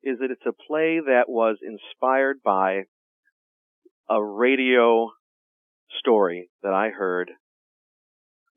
is 0.04 0.19
that 0.19 0.32
it's 0.32 0.45
a 0.45 0.51
play 0.67 0.99
that 0.99 1.25
was 1.30 1.58
inspired 1.63 2.38
by 2.43 2.82
a 4.10 4.21
radio 4.21 5.12
story 5.99 6.49
that 6.63 6.73
I 6.73 6.89
heard 6.89 7.32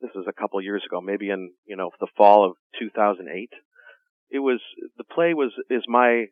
this 0.05 0.15
was 0.15 0.27
a 0.29 0.39
couple 0.39 0.61
years 0.61 0.83
ago, 0.85 1.01
maybe 1.01 1.31
in, 1.31 1.51
you 1.65 1.77
know, 1.77 1.91
the 1.99 2.13
fall 2.17 2.45
of 2.45 2.57
2008. 2.79 3.49
It 4.31 4.39
was, 4.39 4.61
the 4.99 5.05
play 5.05 5.33
was, 5.33 5.53
is 5.71 5.83
my 5.89 6.27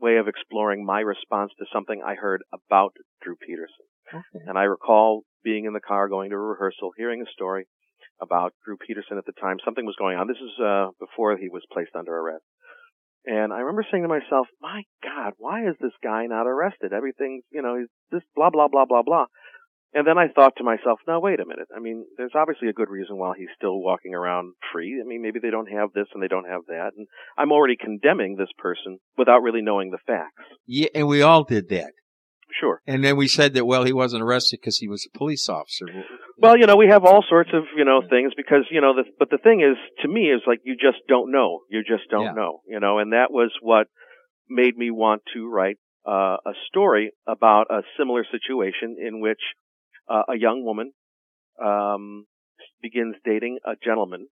way 0.00 0.16
of 0.16 0.26
exploring 0.28 0.86
my 0.86 1.00
response 1.00 1.52
to 1.58 1.66
something 1.72 2.00
I 2.00 2.14
heard 2.14 2.42
about 2.52 2.96
Drew 3.22 3.36
Peterson. 3.36 3.84
Okay. 4.08 4.44
And 4.48 4.56
I 4.56 4.64
recall 4.64 5.24
being 5.44 5.66
in 5.66 5.74
the 5.74 5.84
car 5.84 6.08
going 6.08 6.30
to 6.30 6.36
a 6.36 6.38
rehearsal, 6.38 6.92
hearing 6.96 7.20
a 7.20 7.30
story 7.32 7.66
about 8.22 8.54
Drew 8.64 8.78
Peterson 8.78 9.18
at 9.18 9.26
the 9.26 9.36
time. 9.38 9.58
Something 9.64 9.84
was 9.84 9.96
going 9.98 10.16
on. 10.16 10.26
This 10.26 10.40
is, 10.40 10.56
uh, 10.64 10.88
before 10.98 11.36
he 11.36 11.50
was 11.50 11.62
placed 11.70 11.94
under 11.94 12.16
arrest. 12.16 12.44
And 13.26 13.52
I 13.52 13.60
remember 13.60 13.84
saying 13.90 14.02
to 14.02 14.08
myself, 14.08 14.48
my 14.62 14.82
God, 15.04 15.34
why 15.36 15.68
is 15.68 15.76
this 15.78 15.92
guy 16.02 16.24
not 16.26 16.46
arrested? 16.46 16.94
Everything's, 16.94 17.44
you 17.52 17.60
know, 17.60 17.76
he's 17.76 17.92
just 18.12 18.24
blah, 18.34 18.48
blah, 18.48 18.68
blah, 18.68 18.86
blah, 18.86 19.02
blah. 19.02 19.26
And 19.92 20.06
then 20.06 20.18
I 20.18 20.28
thought 20.28 20.52
to 20.58 20.64
myself, 20.64 21.00
now 21.06 21.20
wait 21.20 21.40
a 21.40 21.46
minute. 21.46 21.66
I 21.74 21.80
mean, 21.80 22.04
there's 22.16 22.34
obviously 22.34 22.68
a 22.68 22.72
good 22.72 22.88
reason 22.88 23.16
why 23.16 23.34
he's 23.36 23.48
still 23.56 23.80
walking 23.80 24.14
around 24.14 24.54
free. 24.72 25.00
I 25.02 25.06
mean, 25.06 25.20
maybe 25.20 25.40
they 25.40 25.50
don't 25.50 25.70
have 25.70 25.92
this 25.92 26.06
and 26.14 26.22
they 26.22 26.28
don't 26.28 26.48
have 26.48 26.62
that. 26.68 26.90
And 26.96 27.08
I'm 27.36 27.50
already 27.50 27.76
condemning 27.76 28.36
this 28.36 28.50
person 28.58 28.98
without 29.18 29.42
really 29.42 29.62
knowing 29.62 29.90
the 29.90 29.98
facts. 30.06 30.46
Yeah, 30.66 30.88
and 30.94 31.08
we 31.08 31.22
all 31.22 31.42
did 31.42 31.68
that. 31.70 31.92
Sure. 32.58 32.80
And 32.86 33.04
then 33.04 33.16
we 33.16 33.28
said 33.28 33.54
that, 33.54 33.66
well, 33.66 33.84
he 33.84 33.92
wasn't 33.92 34.22
arrested 34.22 34.58
because 34.60 34.78
he 34.78 34.88
was 34.88 35.06
a 35.06 35.18
police 35.18 35.48
officer. 35.48 35.86
Well, 36.38 36.56
you 36.56 36.66
know, 36.66 36.76
we 36.76 36.88
have 36.88 37.04
all 37.04 37.24
sorts 37.28 37.50
of, 37.52 37.64
you 37.76 37.84
know, 37.84 38.02
things 38.08 38.32
because, 38.36 38.64
you 38.70 38.80
know, 38.80 38.94
the, 38.94 39.04
but 39.18 39.30
the 39.30 39.38
thing 39.38 39.60
is, 39.60 39.76
to 40.02 40.08
me, 40.08 40.22
is 40.22 40.42
like 40.46 40.60
you 40.64 40.74
just 40.74 40.98
don't 41.08 41.30
know. 41.30 41.60
You 41.70 41.82
just 41.82 42.10
don't 42.10 42.24
yeah. 42.24 42.32
know, 42.32 42.60
you 42.66 42.80
know, 42.80 42.98
and 42.98 43.12
that 43.12 43.30
was 43.30 43.52
what 43.60 43.86
made 44.48 44.76
me 44.76 44.90
want 44.90 45.22
to 45.34 45.48
write 45.48 45.78
uh, 46.06 46.36
a 46.44 46.52
story 46.68 47.12
about 47.26 47.66
a 47.70 47.82
similar 47.98 48.24
situation 48.30 48.96
in 48.98 49.20
which 49.20 49.40
uh, 50.10 50.22
a 50.28 50.36
young 50.36 50.64
woman 50.64 50.92
um, 51.64 52.26
begins 52.82 53.14
dating 53.24 53.58
a 53.64 53.72
gentleman 53.82 54.28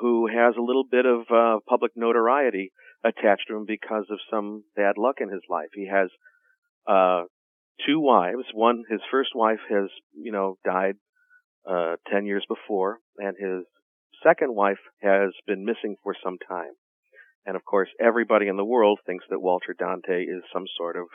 who 0.00 0.26
has 0.26 0.54
a 0.58 0.62
little 0.62 0.84
bit 0.90 1.04
of 1.06 1.20
uh, 1.30 1.58
public 1.68 1.92
notoriety 1.94 2.72
attached 3.04 3.44
to 3.48 3.56
him 3.56 3.64
because 3.66 4.06
of 4.10 4.18
some 4.30 4.64
bad 4.74 4.96
luck 4.96 5.16
in 5.20 5.28
his 5.28 5.42
life. 5.48 5.68
He 5.74 5.86
has 5.86 6.08
uh, 6.88 7.24
two 7.86 8.00
wives. 8.00 8.44
One, 8.52 8.84
his 8.88 9.00
first 9.10 9.30
wife 9.34 9.60
has, 9.70 9.90
you 10.14 10.32
know, 10.32 10.56
died 10.64 10.96
uh, 11.68 11.96
ten 12.10 12.24
years 12.24 12.44
before, 12.48 12.98
and 13.18 13.36
his 13.38 13.64
second 14.26 14.54
wife 14.54 14.78
has 15.02 15.30
been 15.46 15.64
missing 15.64 15.96
for 16.02 16.14
some 16.24 16.38
time. 16.48 16.72
And 17.46 17.56
of 17.56 17.64
course, 17.64 17.88
everybody 18.00 18.48
in 18.48 18.56
the 18.56 18.64
world 18.64 19.00
thinks 19.06 19.24
that 19.30 19.40
Walter 19.40 19.74
Dante 19.78 20.22
is 20.22 20.42
some 20.52 20.64
sort 20.76 20.96
of 20.96 21.06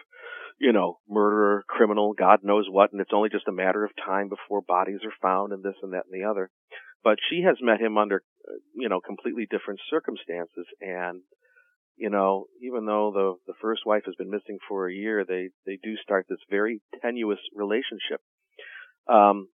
you 0.59 0.73
know, 0.73 0.99
murderer, 1.07 1.63
criminal, 1.67 2.13
God 2.13 2.39
knows 2.43 2.67
what, 2.69 2.91
and 2.91 2.99
it's 2.99 3.13
only 3.13 3.29
just 3.29 3.47
a 3.47 3.51
matter 3.51 3.83
of 3.85 3.91
time 4.05 4.27
before 4.27 4.61
bodies 4.61 4.99
are 5.05 5.15
found 5.21 5.53
and 5.53 5.63
this 5.63 5.75
and 5.81 5.93
that 5.93 6.03
and 6.11 6.21
the 6.21 6.29
other. 6.29 6.51
But 7.01 7.17
she 7.29 7.43
has 7.47 7.55
met 7.61 7.79
him 7.79 7.97
under, 7.97 8.21
you 8.75 8.89
know, 8.89 8.99
completely 8.99 9.47
different 9.49 9.79
circumstances 9.89 10.67
and, 10.81 11.21
you 11.95 12.09
know, 12.09 12.45
even 12.61 12.85
though 12.85 13.11
the, 13.15 13.53
the 13.53 13.57
first 13.61 13.83
wife 13.85 14.03
has 14.05 14.15
been 14.15 14.29
missing 14.29 14.57
for 14.67 14.89
a 14.89 14.93
year, 14.93 15.23
they, 15.25 15.49
they 15.65 15.79
do 15.81 15.95
start 16.03 16.25
this 16.29 16.43
very 16.49 16.81
tenuous 17.01 17.39
relationship. 17.55 18.19
Um, 19.07 19.47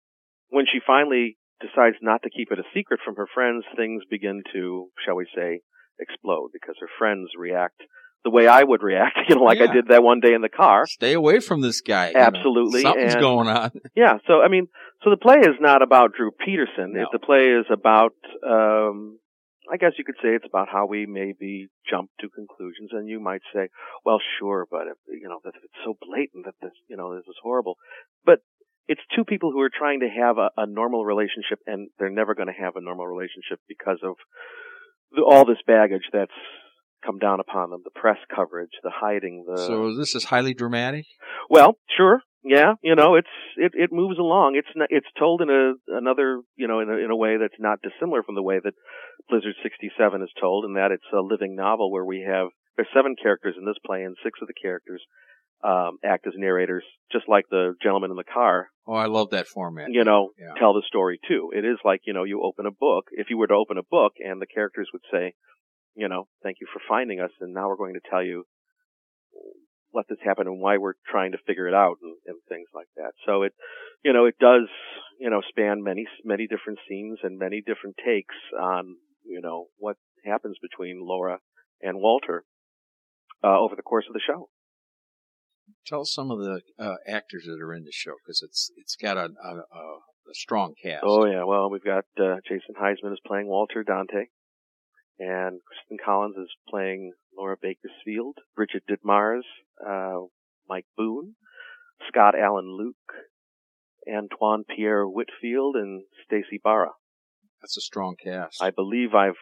when 0.50 0.66
she 0.72 0.78
finally 0.86 1.36
decides 1.60 1.96
not 2.00 2.22
to 2.22 2.30
keep 2.30 2.52
it 2.52 2.60
a 2.60 2.74
secret 2.74 3.00
from 3.04 3.16
her 3.16 3.26
friends, 3.34 3.64
things 3.76 4.02
begin 4.08 4.42
to, 4.52 4.88
shall 5.04 5.16
we 5.16 5.26
say, 5.34 5.62
explode 5.98 6.50
because 6.52 6.76
her 6.80 6.88
friends 6.98 7.30
react 7.38 7.80
the 8.24 8.30
way 8.30 8.46
I 8.46 8.62
would 8.62 8.82
react, 8.82 9.18
you 9.28 9.34
know, 9.34 9.42
like 9.42 9.58
Yeah. 9.58 9.70
I 9.70 9.72
did 9.72 9.88
that 9.88 10.02
one 10.02 10.20
day 10.20 10.32
in 10.32 10.42
the 10.42 10.48
car. 10.48 10.86
Stay 10.86 11.12
away 11.12 11.40
from 11.40 11.60
this 11.60 11.80
guy. 11.80 12.08
you 12.08 12.14
know. 12.14 12.20
Absolutely, 12.20 12.82
Something's 12.82 13.14
and- 13.14 13.20
going 13.20 13.48
on. 13.48 13.70
Yeah, 13.96 14.18
so 14.26 14.40
I 14.42 14.48
mean, 14.48 14.68
so 15.02 15.10
the 15.10 15.16
play 15.16 15.38
is 15.40 15.56
not 15.60 15.82
about 15.82 16.12
Drew 16.16 16.30
Peterson. 16.30 16.92
No. 16.94 17.06
The 17.12 17.18
play 17.18 17.46
is 17.50 17.66
about, 17.70 18.14
um, 18.48 19.18
I 19.72 19.76
guess 19.76 19.92
you 19.98 20.04
could 20.04 20.16
say 20.22 20.30
it's 20.30 20.46
about 20.46 20.68
how 20.70 20.86
we 20.86 21.06
maybe 21.06 21.68
jump 21.88 22.10
to 22.20 22.28
conclusions. 22.28 22.90
And 22.92 23.08
you 23.08 23.18
might 23.20 23.42
say, 23.52 23.68
well, 24.04 24.18
sure, 24.38 24.66
but 24.70 24.82
if, 24.86 24.98
you 25.08 25.28
know, 25.28 25.40
that 25.44 25.54
it's 25.56 25.74
so 25.84 25.96
blatant 26.00 26.44
that 26.46 26.54
this, 26.62 26.72
you 26.88 26.96
know, 26.96 27.14
this 27.16 27.26
is 27.26 27.36
horrible. 27.42 27.76
But 28.24 28.38
it's 28.86 29.00
two 29.16 29.24
people 29.24 29.50
who 29.50 29.60
are 29.60 29.70
trying 29.70 30.00
to 30.00 30.08
have 30.08 30.38
a, 30.38 30.50
a 30.56 30.66
normal 30.66 31.04
relationship, 31.04 31.58
and 31.66 31.88
they're 31.98 32.10
never 32.10 32.34
going 32.34 32.48
to 32.48 32.62
have 32.64 32.76
a 32.76 32.80
normal 32.80 33.06
relationship 33.06 33.58
because 33.68 33.98
of 34.04 34.14
all 35.26 35.44
this 35.44 35.58
baggage 35.66 36.08
that's 36.12 36.32
come 37.04 37.18
down 37.18 37.40
upon 37.40 37.70
them, 37.70 37.82
the 37.84 37.90
press 37.90 38.18
coverage, 38.34 38.70
the 38.82 38.92
hiding, 38.94 39.44
the 39.46 39.58
so 39.58 39.94
this 39.94 40.14
is 40.14 40.24
highly 40.24 40.54
dramatic. 40.54 41.06
well, 41.50 41.76
sure. 41.96 42.22
Yeah, 42.44 42.74
you 42.82 42.96
know, 42.96 43.14
it's 43.14 43.30
it 43.56 43.70
it 43.74 43.90
moves 43.92 44.18
along. 44.18 44.56
It's 44.56 44.74
not, 44.74 44.88
it's 44.90 45.06
told 45.16 45.42
in 45.42 45.48
a 45.48 45.74
another, 45.86 46.40
you 46.56 46.66
know, 46.66 46.80
in 46.80 46.90
a, 46.90 46.96
in 46.98 47.10
a 47.10 47.16
way 47.16 47.36
that's 47.38 47.60
not 47.60 47.78
dissimilar 47.82 48.24
from 48.24 48.34
the 48.34 48.42
way 48.42 48.58
that 48.58 48.74
Blizzard 49.28 49.54
67 49.62 49.94
is 50.22 50.30
told 50.40 50.64
in 50.64 50.74
that 50.74 50.90
it's 50.90 51.06
a 51.14 51.22
living 51.22 51.54
novel 51.54 51.92
where 51.92 52.04
we 52.04 52.26
have 52.26 52.48
there's 52.76 52.88
seven 52.94 53.14
characters 53.14 53.54
in 53.56 53.64
this 53.64 53.78
play 53.86 54.02
and 54.02 54.16
six 54.24 54.40
of 54.42 54.48
the 54.48 54.58
characters 54.60 55.02
um 55.62 55.98
act 56.04 56.26
as 56.26 56.34
narrators 56.36 56.84
just 57.12 57.28
like 57.28 57.44
the 57.50 57.74
gentleman 57.82 58.10
in 58.10 58.16
the 58.16 58.24
car, 58.24 58.68
Oh, 58.86 58.94
I 58.94 59.06
love 59.06 59.30
that 59.30 59.46
format. 59.46 59.90
you 59.90 60.02
know, 60.04 60.30
Yeah. 60.38 60.54
tell 60.58 60.72
the 60.74 60.82
story 60.86 61.20
too. 61.28 61.52
It 61.54 61.64
is 61.64 61.78
like, 61.84 62.00
you 62.06 62.12
know, 62.14 62.24
you 62.24 62.42
open 62.42 62.66
a 62.66 62.70
book. 62.72 63.04
If 63.12 63.30
you 63.30 63.36
were 63.38 63.46
to 63.46 63.54
open 63.54 63.78
a 63.78 63.82
book 63.82 64.14
and 64.18 64.40
the 64.40 64.46
characters 64.46 64.88
would 64.92 65.02
say, 65.12 65.34
you 65.94 66.08
know, 66.08 66.26
thank 66.42 66.56
you 66.60 66.66
for 66.72 66.80
finding 66.88 67.20
us 67.20 67.30
and 67.40 67.52
now 67.54 67.68
we're 67.68 67.76
going 67.76 67.94
to 67.94 68.08
tell 68.10 68.22
you 68.24 68.44
let 69.94 70.06
this 70.08 70.18
happen 70.24 70.46
and 70.46 70.58
why 70.60 70.78
we're 70.78 70.94
trying 71.06 71.32
to 71.32 71.38
figure 71.46 71.68
it 71.68 71.74
out 71.74 71.96
and, 72.02 72.16
and 72.26 72.36
things 72.48 72.68
like 72.74 72.88
that. 72.96 73.12
So 73.26 73.42
it, 73.42 73.52
you 74.02 74.12
know, 74.14 74.24
it 74.24 74.36
does, 74.40 74.68
you 75.20 75.28
know, 75.28 75.42
span 75.50 75.82
many, 75.82 76.06
many 76.24 76.46
different 76.46 76.78
scenes 76.88 77.18
and 77.22 77.38
many 77.38 77.60
different 77.60 77.96
takes 78.04 78.34
on, 78.58 78.96
you 79.24 79.40
know, 79.42 79.66
what 79.78 79.96
happens 80.24 80.56
between 80.62 81.00
Laura 81.02 81.38
and 81.82 81.98
Walter, 81.98 82.44
uh, 83.44 83.58
over 83.60 83.76
the 83.76 83.82
course 83.82 84.06
of 84.08 84.14
the 84.14 84.20
show. 84.26 84.48
Tell 85.86 86.02
us 86.02 86.12
some 86.12 86.30
of 86.30 86.38
the 86.38 86.60
uh, 86.78 86.96
actors 87.06 87.44
that 87.46 87.60
are 87.60 87.74
in 87.74 87.84
the 87.84 87.92
show 87.92 88.14
because 88.24 88.42
it's 88.42 88.70
it's 88.76 88.96
got 88.96 89.16
a, 89.16 89.28
a, 89.42 89.56
a, 89.56 90.34
strong 90.34 90.74
cast. 90.82 91.04
Oh 91.06 91.26
yeah, 91.26 91.44
well 91.44 91.70
we've 91.70 91.84
got 91.84 92.04
uh, 92.18 92.36
Jason 92.48 92.74
Heisman 92.80 93.12
is 93.12 93.20
playing 93.26 93.48
Walter 93.48 93.82
Dante, 93.82 94.26
and 95.18 95.60
Kristen 95.66 95.98
Collins 96.04 96.36
is 96.36 96.48
playing 96.68 97.12
Laura 97.36 97.56
Bakersfield. 97.60 98.38
Bridget 98.56 98.84
Ditmars, 98.88 99.42
uh, 99.86 100.26
Mike 100.68 100.86
Boone, 100.96 101.34
Scott 102.08 102.34
Allen 102.38 102.76
Luke, 102.78 102.96
Antoine 104.08 104.64
Pierre 104.64 105.06
Whitfield, 105.06 105.76
and 105.76 106.04
Stacy 106.24 106.60
Barra. 106.62 106.92
That's 107.60 107.76
a 107.76 107.80
strong 107.80 108.16
cast. 108.22 108.62
I 108.62 108.70
believe 108.70 109.14
I've 109.14 109.34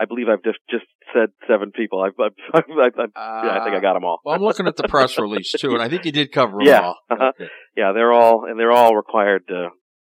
I 0.00 0.04
believe 0.04 0.28
I've 0.28 0.42
just 0.44 0.58
just 0.70 0.84
said 1.12 1.30
seven 1.48 1.72
people. 1.72 2.00
I've, 2.00 2.12
I've, 2.22 2.32
I've, 2.54 2.64
I've 2.98 3.10
yeah, 3.16 3.58
I 3.60 3.64
think 3.64 3.76
I 3.76 3.80
got 3.80 3.94
them 3.94 4.04
all. 4.04 4.20
Well, 4.24 4.34
I'm 4.34 4.42
looking 4.42 4.66
at 4.66 4.76
the 4.76 4.86
press 4.88 5.18
release 5.18 5.52
too, 5.52 5.72
and 5.72 5.82
I 5.82 5.88
think 5.88 6.04
you 6.04 6.12
did 6.12 6.32
cover 6.32 6.58
them 6.58 6.66
Yeah, 6.66 6.80
all. 6.82 6.96
uh-huh. 7.10 7.32
Okay. 7.34 7.48
yeah, 7.76 7.92
they're 7.92 8.12
all 8.12 8.44
and 8.48 8.58
they're 8.58 8.72
all 8.72 8.94
required 8.94 9.42
to, 9.48 9.68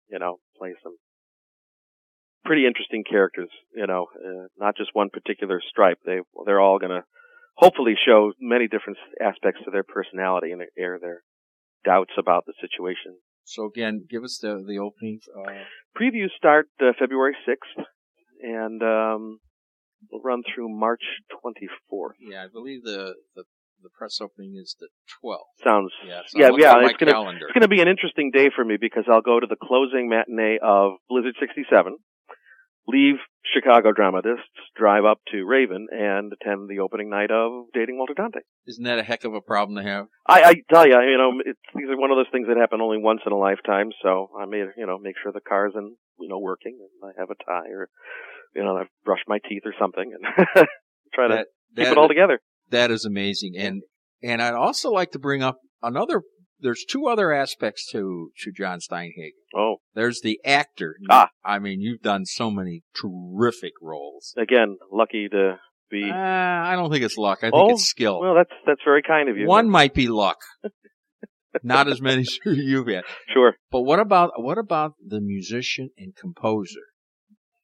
you 0.09 0.19
know, 0.19 0.39
play 0.57 0.73
some 0.83 0.95
pretty 2.45 2.65
interesting 2.65 3.03
characters. 3.09 3.49
You 3.75 3.87
know, 3.87 4.07
uh, 4.15 4.47
not 4.57 4.75
just 4.77 4.89
one 4.93 5.09
particular 5.09 5.61
stripe. 5.69 5.99
They 6.05 6.19
they're 6.45 6.61
all 6.61 6.79
going 6.79 6.91
to 6.91 7.03
hopefully 7.55 7.95
show 8.05 8.33
many 8.41 8.67
different 8.67 8.97
aspects 9.21 9.61
to 9.65 9.71
their 9.71 9.83
personality 9.83 10.51
and 10.51 10.61
air 10.77 10.97
their 10.99 11.21
doubts 11.85 12.11
about 12.17 12.45
the 12.45 12.53
situation. 12.59 13.17
So 13.45 13.65
again, 13.65 14.05
give 14.09 14.23
us 14.23 14.37
the 14.41 14.61
the 14.67 14.79
opening. 14.79 15.19
Uh, 15.33 15.51
Previews 15.97 16.31
start 16.35 16.67
uh, 16.81 16.91
February 16.99 17.35
sixth, 17.45 17.87
and 18.41 18.83
um, 18.83 19.39
will 20.11 20.21
run 20.23 20.43
through 20.43 20.69
March 20.69 21.03
twenty 21.41 21.67
fourth. 21.89 22.15
yeah, 22.19 22.43
I 22.43 22.47
believe 22.47 22.83
the, 22.83 23.15
the 23.35 23.43
the 23.83 23.89
press 23.95 24.19
opening 24.19 24.55
is 24.57 24.75
the 24.79 24.87
12th. 25.23 25.37
Sounds 25.63 25.91
Yeah, 26.03 26.21
so 26.25 26.39
Yeah, 26.39 26.49
yeah, 26.57 26.73
it's 26.81 26.97
gonna- 26.97 27.11
It's 27.29 27.53
going 27.53 27.61
to 27.61 27.67
be 27.67 27.79
an 27.79 27.87
interesting 27.87 28.31
day 28.31 28.49
for 28.49 28.65
me 28.65 28.75
because 28.81 29.03
I'll 29.07 29.21
go 29.21 29.39
to 29.39 29.45
the 29.45 29.55
closing 29.55 30.09
matinee 30.09 30.57
of 30.63 30.93
Blizzard 31.07 31.35
67, 31.39 31.95
leave 32.87 33.15
Chicago 33.53 33.91
Dramatists, 33.93 34.43
drive 34.75 35.05
up 35.05 35.19
to 35.31 35.45
Raven, 35.45 35.87
and 35.91 36.31
attend 36.33 36.69
the 36.69 36.79
opening 36.79 37.09
night 37.09 37.31
of 37.31 37.65
Dating 37.73 37.97
Walter 37.97 38.13
Dante. 38.15 38.39
Isn't 38.65 38.83
that 38.83 38.99
a 38.99 39.03
heck 39.03 39.23
of 39.23 39.33
a 39.33 39.41
problem 39.41 39.77
to 39.77 39.83
have? 39.89 40.07
I, 40.27 40.41
I 40.43 40.53
tell 40.73 40.85
you, 40.87 40.93
you 40.99 41.17
know, 41.17 41.31
it's, 41.45 41.59
these 41.75 41.87
are 41.89 41.97
one 41.99 42.11
of 42.11 42.17
those 42.17 42.31
things 42.31 42.47
that 42.47 42.57
happen 42.57 42.81
only 42.81 42.97
once 42.97 43.21
in 43.25 43.31
a 43.31 43.37
lifetime. 43.37 43.89
So 44.03 44.29
I 44.39 44.45
made, 44.45 44.65
you 44.77 44.85
know, 44.85 44.97
make 45.01 45.15
sure 45.21 45.31
the 45.31 45.39
car's 45.41 45.73
in, 45.75 45.95
you 46.19 46.27
know, 46.29 46.39
working, 46.39 46.77
and 46.81 47.09
I 47.09 47.19
have 47.19 47.29
a 47.29 47.35
tie, 47.35 47.69
or 47.71 47.89
you 48.55 48.63
know, 48.63 48.77
I've 48.77 48.87
brushed 49.05 49.25
my 49.27 49.39
teeth 49.47 49.63
or 49.65 49.73
something, 49.79 50.11
and 50.13 50.67
try 51.13 51.27
to 51.27 51.33
That, 51.35 51.47
keep 51.75 51.87
it 51.91 51.97
all 51.97 52.07
together. 52.07 52.39
that 52.71 52.91
is 52.91 53.05
amazing, 53.05 53.53
and 53.57 53.83
and 54.23 54.41
I'd 54.41 54.53
also 54.55 54.89
like 54.91 55.11
to 55.11 55.19
bring 55.19 55.41
up 55.43 55.57
another. 55.81 56.21
There's 56.59 56.83
two 56.85 57.07
other 57.07 57.31
aspects 57.31 57.85
to 57.91 58.31
to 58.43 58.51
Jon 58.51 58.79
Steinhagen. 58.79 59.31
Oh, 59.55 59.77
There's 59.93 60.21
the 60.21 60.39
actor. 60.43 60.95
Ah. 61.09 61.29
I 61.45 61.59
mean, 61.59 61.81
you've 61.81 62.01
done 62.01 62.25
so 62.25 62.49
many 62.51 62.83
terrific 62.95 63.73
roles. 63.81 64.33
again, 64.37 64.77
lucky 64.91 65.27
to 65.29 65.59
be. 65.89 66.09
Uh, 66.09 66.15
I 66.15 66.73
don't 66.75 66.91
think 66.91 67.03
it's 67.03 67.17
luck. 67.17 67.39
I 67.41 67.47
think 67.51 67.55
Oh, 67.55 67.69
it's 67.71 67.85
skill. 67.85 68.19
well, 68.19 68.35
that's 68.35 68.51
that's 68.65 68.81
very 68.83 69.01
kind 69.03 69.29
of 69.29 69.37
you. 69.37 69.47
One 69.47 69.69
might 69.69 69.93
be 69.93 70.07
luck. 70.07 70.37
Not 71.63 71.87
as 71.87 72.01
many 72.01 72.21
as 72.45 72.57
you've 72.57 72.87
had. 72.87 73.03
sure. 73.33 73.55
But 73.71 73.81
what 73.81 73.99
about 73.99 74.31
what 74.37 74.57
about 74.57 74.93
the 75.05 75.21
musician 75.21 75.89
and 75.97 76.15
composer? 76.15 76.81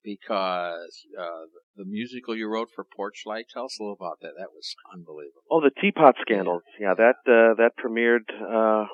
Because 0.04 1.06
uh, 1.18 1.48
the 1.78 1.86
musical 1.86 2.36
you 2.36 2.48
wrote 2.48 2.70
for 2.76 2.84
Porchlight, 2.84 3.48
tell 3.54 3.66
us 3.66 3.78
a 3.80 3.84
little 3.84 3.96
about 4.00 4.20
that. 4.22 4.34
That 4.38 4.52
was 4.52 4.76
unbelievable. 4.94 5.44
Oh, 5.50 5.62
the 5.62 5.72
teapot 5.82 6.16
scandal. 6.22 6.60
Yeah, 6.80 6.94
that 6.98 7.24
uh, 7.26 7.56
that 7.56 7.72
premiered. 7.80 8.28
Uh, 8.30 8.88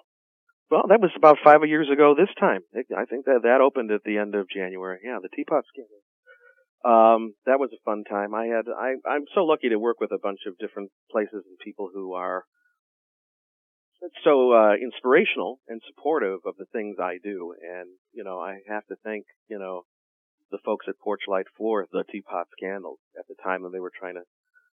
well, 0.69 0.83
that 0.87 1.01
was 1.01 1.09
about 1.17 1.37
five 1.43 1.61
years 1.65 1.89
ago. 1.91 2.13
This 2.15 2.29
time, 2.39 2.61
I 2.75 3.05
think 3.05 3.25
that 3.25 3.41
that 3.43 3.61
opened 3.61 3.89
at 3.91 4.03
the 4.05 4.17
end 4.17 4.35
of 4.35 4.47
January. 4.49 4.99
Yeah, 5.03 5.17
the 5.21 5.29
teapot 5.35 5.63
scandal. 5.65 6.01
Um, 6.85 7.33
that 7.45 7.59
was 7.59 7.71
a 7.73 7.83
fun 7.83 8.03
time. 8.09 8.33
I 8.33 8.45
had 8.45 8.65
I 8.69 8.95
I'm 9.09 9.25
so 9.35 9.43
lucky 9.43 9.69
to 9.69 9.79
work 9.79 9.99
with 9.99 10.11
a 10.11 10.21
bunch 10.21 10.39
of 10.47 10.57
different 10.59 10.91
places 11.11 11.43
and 11.43 11.57
people 11.63 11.89
who 11.93 12.13
are 12.13 12.43
so 14.23 14.53
uh, 14.53 14.73
inspirational 14.81 15.59
and 15.67 15.81
supportive 15.85 16.39
of 16.45 16.55
the 16.57 16.65
things 16.71 16.95
I 16.99 17.17
do. 17.21 17.53
And 17.61 17.89
you 18.13 18.23
know, 18.23 18.39
I 18.39 18.59
have 18.69 18.85
to 18.87 18.95
thank 19.03 19.25
you 19.49 19.59
know 19.59 19.83
the 20.51 20.59
folks 20.65 20.85
at 20.88 20.95
Porchlight 21.05 21.45
for 21.57 21.85
the 21.91 22.03
teapot 22.12 22.47
scandal 22.57 22.99
at 23.17 23.27
the 23.27 23.35
time 23.43 23.63
when 23.63 23.71
they 23.71 23.79
were 23.79 23.91
trying 23.97 24.15
to 24.15 24.23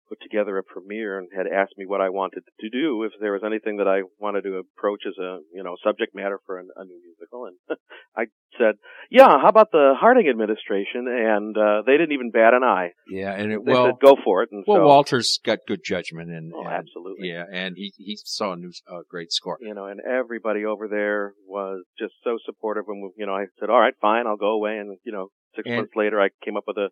put 0.09 0.19
together 0.23 0.59
a 0.59 0.63
premiere 0.63 1.19
and 1.19 1.29
had 1.35 1.47
asked 1.47 1.75
me 1.77 1.87
what 1.87 2.01
I 2.01 2.11
wanted 2.11 2.43
to 2.61 2.69
do 2.71 3.03
if 3.05 3.13
there 3.21 3.33
was 3.33 3.43
anything 3.45 3.79
that 3.79 3.89
I 3.89 4.03
wanted 4.19 4.43
to 4.43 4.61
approach 4.61 5.03
as 5.07 5.15
a 5.19 5.39
you 5.53 5.63
know 5.63 5.77
subject 5.85 6.15
matter 6.15 6.39
for 6.47 6.59
an, 6.59 6.69
a 6.77 6.85
new 6.85 7.01
musical. 7.03 7.47
And 7.47 7.79
I 8.17 8.25
said 8.59 8.75
yeah 9.11 9.39
how 9.41 9.49
about 9.49 9.73
the 9.73 9.95
Harding 9.99 10.29
administration? 10.29 11.07
And 11.09 11.57
uh, 11.57 11.83
they 11.87 11.93
didn't 11.93 12.13
even 12.13 12.31
bat 12.31 12.55
an 12.55 12.63
eye. 12.63 12.91
Yeah, 13.09 13.33
and 13.33 13.53
it, 13.53 13.61
they 13.65 13.73
well, 13.73 13.87
said 13.87 13.95
go 14.03 14.17
for 14.23 14.43
it. 14.43 14.51
And 14.53 14.65
well, 14.67 14.79
so 14.79 14.87
Walter's 14.87 15.39
got 15.45 15.59
good 15.67 15.81
judgment, 15.85 16.31
and, 16.31 16.53
oh, 16.55 16.61
and- 16.61 16.69
absolutely. 16.69 17.29
yeah, 17.29 17.45
and 17.51 17.75
he 17.77 17.93
he 17.97 18.19
saw 18.23 18.53
a 18.53 18.57
new 18.57 18.73
uh, 18.91 19.01
great 19.09 19.33
score. 19.33 19.59
you 19.61 19.75
know 19.75 19.87
and 19.87 20.01
everybody 20.01 20.65
over 20.65 20.89
there 20.89 21.33
was 21.47 21.85
just 21.99 22.13
so 22.23 22.37
supportive 22.45 22.85
and 22.89 23.11
you 23.17 23.27
know 23.27 23.35
I 23.35 23.47
said 23.59 23.71
all 23.71 23.81
right 23.81 23.95
fine 24.01 24.27
I'll 24.27 24.37
go 24.37 24.53
away 24.53 24.77
and 24.79 24.99
you 25.05 25.13
know 25.13 25.29
six 25.57 25.67
And- 25.67 25.77
months 25.77 25.93
later 25.97 26.21
I 26.21 26.29
came 26.45 26.57
up 26.57 26.65
with 26.67 26.77
a 26.77 26.91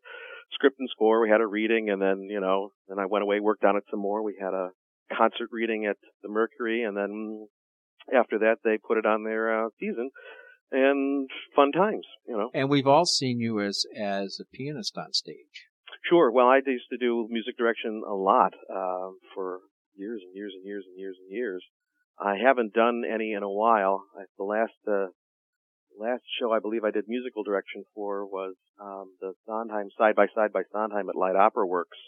script 0.53 0.77
and 0.79 0.89
score 0.91 1.21
we 1.23 1.31
had 1.31 1.41
a 1.41 1.47
reading 1.47 1.89
and 1.91 2.01
then 2.01 2.29
you 2.31 2.41
know 2.41 2.73
then 2.89 2.99
I 2.99 3.07
went 3.07 3.23
away 3.23 3.41
worked 3.41 3.65
on 3.65 3.77
it 3.77 3.85
some 3.91 4.01
more 4.01 4.23
we 4.23 4.37
had 4.41 4.53
a 4.55 4.71
concert 5.17 5.49
reading 5.51 5.87
at 5.87 5.97
the 6.23 6.29
Mercury 6.29 6.83
and 6.85 6.97
then 6.97 7.47
after 8.15 8.39
that 8.41 8.57
they 8.65 8.79
put 8.79 8.99
it 8.99 9.07
on 9.07 9.25
their 9.25 9.67
uh, 9.67 9.69
season 9.81 10.11
and 10.71 11.29
fun 11.57 11.73
times 11.73 12.07
you 12.27 12.37
know 12.37 12.51
And 12.55 12.69
we've 12.69 12.87
all 12.87 13.07
seen 13.07 13.39
you 13.41 13.61
as 13.61 13.85
as 13.99 14.39
a 14.41 14.45
pianist 14.57 14.97
on 14.99 15.13
stage. 15.13 15.69
Sure. 16.09 16.31
Well, 16.33 16.49
I 16.49 16.61
used 16.67 16.89
to 16.91 16.99
do 16.99 17.29
music 17.31 17.57
direction 17.57 18.03
a 18.09 18.15
lot 18.15 18.55
uh, 18.69 19.11
for 19.35 19.61
years 19.95 20.21
and 20.25 20.35
years 20.35 20.53
and 20.57 20.65
years 20.67 20.85
and 20.89 20.99
years 20.99 21.17
and 21.23 21.31
years. 21.31 21.63
I 22.19 22.35
haven't 22.45 22.73
done 22.73 23.03
any 23.09 23.33
in 23.33 23.43
a 23.43 23.51
while. 23.51 24.05
I, 24.19 24.25
the 24.39 24.45
last 24.45 24.73
uh, 24.89 25.07
last 25.99 26.23
show 26.39 26.53
I 26.53 26.59
believe 26.59 26.85
I 26.85 26.91
did 26.91 27.05
musical 27.09 27.43
direction 27.43 27.85
for 27.95 28.27
was 28.27 28.55
um, 28.81 29.13
the 29.21 29.33
Sondheim 29.47 29.89
side 29.99 30.15
by 30.15 30.27
side 30.35 30.53
by 30.53 30.63
Sondheim 30.73 31.09
at 31.09 31.17
Light 31.17 31.37
Opera 31.37 31.67
Works. 31.67 31.99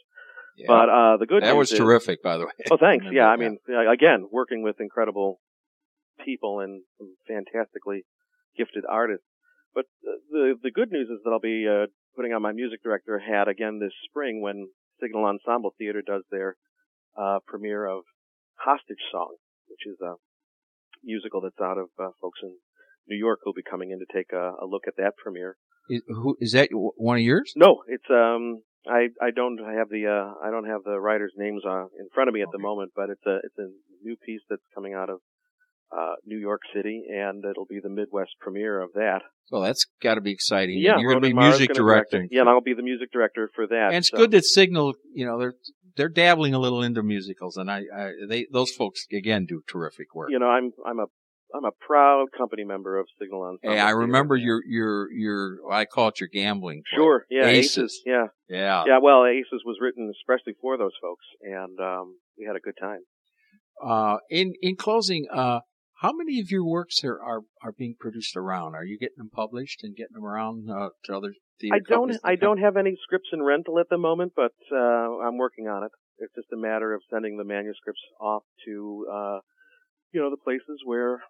Yeah. 0.57 0.67
But 0.69 0.89
uh, 0.89 1.17
the 1.17 1.27
good 1.27 1.43
news 1.43 1.51
that 1.51 1.57
was 1.57 1.73
is, 1.73 1.79
terrific, 1.79 2.23
by 2.23 2.37
the 2.37 2.47
way. 2.47 2.53
Oh, 2.71 2.77
thanks. 2.77 3.07
Yeah, 3.13 3.27
I 3.27 3.37
mean, 3.37 3.59
again, 3.69 4.29
working 4.31 4.63
with 4.63 4.77
incredible 4.79 5.41
people 6.25 6.61
and 6.61 6.83
some 6.99 7.17
fantastically 7.27 8.05
gifted 8.57 8.85
artists. 8.89 9.27
But 9.75 9.87
the 10.31 10.55
the 10.63 10.71
good 10.71 10.93
news 10.93 11.09
is 11.09 11.19
that 11.25 11.31
I'll 11.31 11.41
be 11.41 11.67
uh, 11.67 11.87
putting 12.15 12.33
on 12.33 12.43
my 12.43 12.53
music 12.53 12.83
director 12.83 13.19
hat 13.19 13.49
again 13.49 13.81
this 13.81 13.93
spring 14.09 14.41
when 14.41 14.69
Signal 15.03 15.25
Ensemble 15.25 15.75
Theater 15.77 16.03
does 16.07 16.23
their 16.31 16.57
uh, 17.19 17.41
premiere 17.47 17.87
of 17.87 18.05
Hostage 18.55 19.03
Song, 19.11 19.35
which 19.69 19.87
is 19.87 19.99
a 20.01 20.15
musical 21.03 21.41
that's 21.41 21.61
out 21.61 21.79
of 21.79 21.89
uh, 21.99 22.11
folks 22.21 22.39
in 22.43 22.55
New 23.09 23.17
York 23.17 23.41
who'll 23.43 23.53
be 23.55 23.63
coming 23.63 23.91
in 23.91 23.99
to 23.99 24.07
take 24.13 24.33
a, 24.33 24.53
a 24.63 24.67
look 24.67 24.83
at 24.87 24.97
that 24.97 25.13
premiere. 25.17 25.57
Is, 25.91 26.03
who 26.09 26.37
is 26.41 26.53
that? 26.53 26.69
One 26.73 27.17
of 27.19 27.23
yours? 27.23 27.53
No, 27.57 27.83
it's 27.89 28.09
um 28.11 28.63
I 28.87 29.09
I 29.21 29.31
don't 29.35 29.59
have 29.59 29.89
the 29.91 30.07
uh 30.07 30.47
I 30.47 30.51
don't 30.51 30.67
have 30.67 30.83
the 30.85 30.99
writers' 30.99 31.33
names 31.37 31.63
uh, 31.69 31.85
in 31.99 32.09
front 32.15 32.29
of 32.29 32.35
me 32.35 32.41
at 32.41 32.49
Okay. 32.49 32.53
the 32.59 32.63
moment, 32.63 32.93
but 32.97 33.11
it's 33.11 33.25
a 33.27 33.37
it's 33.45 33.59
a 33.59 33.69
new 34.03 34.17
piece 34.25 34.41
that's 34.49 34.63
coming 34.75 34.95
out 34.95 35.11
of 35.11 35.19
uh 35.97 36.15
New 36.25 36.39
York 36.39 36.61
City, 36.75 37.05
and 37.13 37.45
it'll 37.45 37.67
be 37.67 37.81
the 37.83 37.91
Midwest 37.91 38.31
premiere 38.41 38.81
of 38.81 38.91
that. 38.95 39.21
Well, 39.51 39.61
that's 39.61 39.85
got 40.03 40.15
to 40.15 40.23
be 40.23 40.33
exciting. 40.33 40.79
Yeah, 40.81 40.97
you're 40.99 41.13
going 41.13 41.23
to 41.23 41.29
be 41.29 41.35
Mara's 41.35 41.59
music 41.59 41.69
gonna 41.77 41.87
direct 41.87 42.07
it. 42.15 42.17
directing. 42.17 42.29
Yeah, 42.33 42.41
and 42.41 42.49
I'll 42.49 42.63
be 42.63 42.73
the 42.73 42.83
music 42.83 43.13
director 43.13 43.51
for 43.55 43.67
that. 43.67 43.89
and 43.89 43.97
it's 43.97 44.09
so- 44.11 44.17
good 44.17 44.31
that 44.31 44.45
Signal, 44.47 44.95
you 45.13 45.27
know, 45.27 45.39
they're 45.39 45.55
they're 45.97 46.09
dabbling 46.09 46.55
a 46.55 46.59
little 46.59 46.83
into 46.83 47.03
musicals, 47.03 47.57
and 47.59 47.71
I, 47.71 47.83
I 47.95 48.11
they 48.29 48.47
those 48.51 48.71
folks 48.73 49.07
again 49.13 49.45
do 49.47 49.63
terrific 49.71 50.15
work. 50.15 50.31
You 50.31 50.39
know, 50.39 50.49
I'm 50.49 50.73
I'm 50.87 50.99
a 50.99 51.07
I'm 51.55 51.65
a 51.65 51.71
proud 51.87 52.27
company 52.37 52.65
member 52.65 52.99
of 52.99 53.07
Signal 53.21 53.43
Ensemble. 53.43 53.77
hey, 53.77 53.81
I 53.81 53.91
remember 53.91 54.37
your 54.37 54.61
your 54.67 55.11
your 55.13 55.59
I 55.71 55.85
call 55.85 56.09
it 56.09 56.21
your 56.21 56.29
gambling. 56.33 56.83
play. 56.91 56.97
Sure, 56.99 57.27
yeah, 57.31 57.47
Aces. 57.47 57.77
Aces. 57.79 58.03
Yeah, 58.05 58.27
Yeah. 58.49 58.85
yeah. 58.87 58.99
Well, 59.01 59.25
Aces 59.25 59.63
was 59.65 59.79
written 59.81 60.11
especially 60.21 60.55
for 60.61 60.77
those 60.77 60.93
folks, 61.01 61.25
and 61.43 61.79
um, 61.79 62.17
we 62.39 62.45
had 62.45 62.57
a 62.57 62.61
good 62.61 62.75
time. 62.81 63.01
Uh, 63.83 64.19
in 64.31 64.55
in 64.63 64.77
closing, 64.77 65.27
uh, 65.33 65.61
how 66.01 66.13
many 66.13 66.41
of 66.41 66.51
your 66.51 66.65
works 66.65 67.05
are, 67.05 67.21
are 67.23 67.43
are 67.63 67.73
being 67.73 67.95
produced 67.99 68.37
around? 68.37 68.75
Are 68.75 68.85
you 68.85 68.99
getting 68.99 69.19
them 69.19 69.31
published 69.33 69.85
and 69.85 69.95
getting 69.97 70.15
them 70.15 70.25
around 70.25 70.69
uh, 70.69 70.89
to 71.05 71.17
other 71.17 71.35
theater 71.61 71.77
I 71.77 71.81
don't? 71.89 72.17
I 72.25 72.35
don't 72.35 72.59
have 72.59 72.77
any 72.77 72.97
scripts 73.03 73.29
in 73.33 73.43
rental 73.43 73.79
at 73.79 73.87
the 73.91 73.99
moment, 73.99 74.33
but 74.35 74.53
uh, 74.73 74.77
I'm 75.25 75.39
working 75.39 75.69
on 75.69 75.85
it. 75.85 75.93
It's 76.19 76.35
just 76.35 76.53
a 76.53 76.57
matter 76.57 76.95
of 76.95 77.03
sending 77.13 77.37
the 77.37 77.45
manuscripts 77.45 78.03
off 78.21 78.43
to 78.67 79.07
uh, 79.13 79.39
you 80.13 80.21
know 80.21 80.31
the 80.31 80.37
places 80.37 80.81
where 80.85 81.21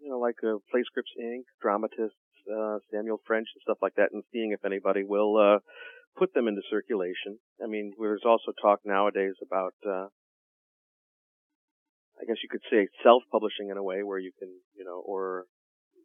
you 0.00 0.10
know 0.10 0.18
like 0.18 0.36
uh, 0.44 0.58
Play 0.70 0.82
Scripts 0.84 1.12
Inc., 1.20 1.44
Dramatists, 1.60 2.16
uh, 2.50 2.78
Samuel 2.92 3.20
French, 3.26 3.48
and 3.54 3.62
stuff 3.62 3.78
like 3.82 3.94
that, 3.96 4.12
and 4.12 4.22
seeing 4.32 4.52
if 4.52 4.64
anybody 4.64 5.04
will 5.04 5.36
uh, 5.36 5.58
put 6.16 6.34
them 6.34 6.48
into 6.48 6.62
circulation. 6.70 7.38
I 7.62 7.66
mean, 7.66 7.92
there's 7.98 8.22
also 8.24 8.52
talk 8.60 8.80
nowadays 8.84 9.34
about. 9.42 9.74
Uh, 9.86 10.08
I 12.20 12.26
guess 12.26 12.36
you 12.42 12.50
could 12.50 12.60
say 12.70 12.86
self-publishing 13.02 13.70
in 13.70 13.78
a 13.78 13.82
way 13.82 14.02
where 14.02 14.18
you 14.18 14.30
can, 14.38 14.50
you 14.76 14.84
know, 14.84 15.00
or, 15.00 15.46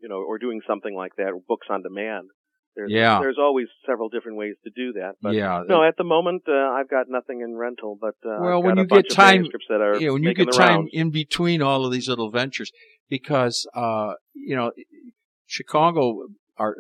you 0.02 0.08
know, 0.08 0.24
or 0.24 0.40
doing 0.40 0.62
something 0.66 0.96
like 0.96 1.12
that, 1.18 1.34
books 1.46 1.68
on 1.70 1.84
demand. 1.84 2.30
There's, 2.76 2.92
Yeah. 2.92 3.20
there's 3.20 3.38
always 3.40 3.68
several 3.86 4.10
different 4.10 4.38
ways 4.38 4.56
to 4.64 4.72
do 4.76 4.94
that. 4.94 5.14
But 5.22 5.34
yeah. 5.34 5.64
no, 5.68 5.84
at 5.84 5.96
the 5.98 6.04
moment, 6.04 6.44
uh, 6.48 6.52
I've 6.52 6.90
got 6.90 7.06
nothing 7.10 7.42
in 7.42 7.56
rental, 7.56 7.98
but, 8.00 8.16
uh, 8.26 8.38
Well, 8.42 8.62
when 8.64 8.78
you 8.78 8.86
get 8.86 9.10
time- 9.10 9.46
are 9.70 10.12
when 10.14 10.24
you 10.24 10.34
get 10.34 10.52
time 10.52 10.68
rounds. 10.80 10.90
in 10.94 11.12
between 11.12 11.62
all 11.62 11.86
of 11.86 11.92
these 11.92 12.10
little 12.10 12.30
ventures, 12.30 12.72
because 13.10 13.68
uh, 13.74 14.14
you 14.34 14.56
know, 14.56 14.72
Chicago 15.46 16.28
are 16.58 16.76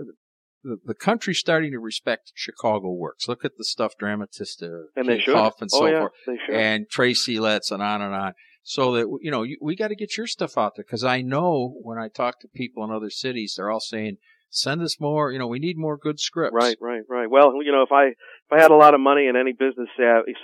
the, 0.64 0.78
the 0.84 0.96
country's 0.96 1.40
starting 1.40 1.72
to 1.72 1.80
respect 1.80 2.32
Chicago 2.34 2.92
works. 2.92 3.28
Look 3.28 3.46
at 3.46 3.52
the 3.58 3.64
stuff 3.64 3.94
Dramatista, 4.02 4.86
and 4.96 5.08
they 5.08 5.20
should. 5.20 5.36
And 5.36 5.70
oh 5.74 5.80
so 5.80 5.86
yeah, 5.86 6.00
forth, 6.00 6.12
they 6.26 6.38
should. 6.46 6.56
and 6.56 6.90
Tracy 6.90 7.40
Letts 7.40 7.72
and 7.72 7.84
on 7.84 8.02
and 8.02 8.14
on. 8.14 8.34
So 8.64 8.94
that 8.94 9.08
you 9.22 9.30
know, 9.30 9.44
you, 9.44 9.58
we 9.62 9.76
got 9.76 9.90
to 9.90 9.96
get 9.96 10.18
your 10.18 10.26
stuff 10.26 10.58
out 10.58 10.74
there 10.76 10.84
because 10.84 11.04
I 11.04 11.22
know 11.22 11.76
when 11.84 12.00
I 12.00 12.08
talk 12.08 12.40
to 12.42 12.48
people 12.48 12.84
in 12.84 12.90
other 12.92 13.12
cities, 13.12 13.56
they're 13.58 13.70
all 13.70 13.80
saying, 13.80 14.18
"Send 14.56 14.82
us 14.82 15.00
more." 15.00 15.32
You 15.32 15.39
know, 15.39 15.48
we 15.48 15.60
need 15.60 15.78
more 15.78 15.98
good 15.98 16.20
scripts. 16.20 16.56
Right, 16.56 16.78
right, 16.82 17.04
right. 17.10 17.30
Well, 17.30 17.52
you 17.63 17.72
know, 17.72 17.84
if 17.84 17.91
I 17.91 18.08
if 18.08 18.52
I 18.52 18.62
had 18.62 18.72
a 18.72 18.76
lot 18.76 18.94
of 18.94 19.00
money 19.00 19.28
and 19.28 19.38
any 19.38 19.54
business 19.54 19.89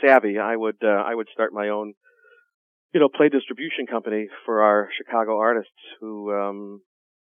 savvy, 0.01 0.37
I 0.37 0.55
would 0.55 0.77
uh, 0.83 0.87
I 0.87 1.15
would 1.15 1.27
start 1.33 1.53
my 1.53 1.69
own, 1.69 1.93
you 2.93 2.99
know, 2.99 3.09
play 3.09 3.29
distribution 3.29 3.87
company 3.89 4.27
for 4.45 4.61
our 4.61 4.89
Chicago 4.97 5.37
artists 5.37 5.71
who, 5.99 6.31
um, 6.33 6.81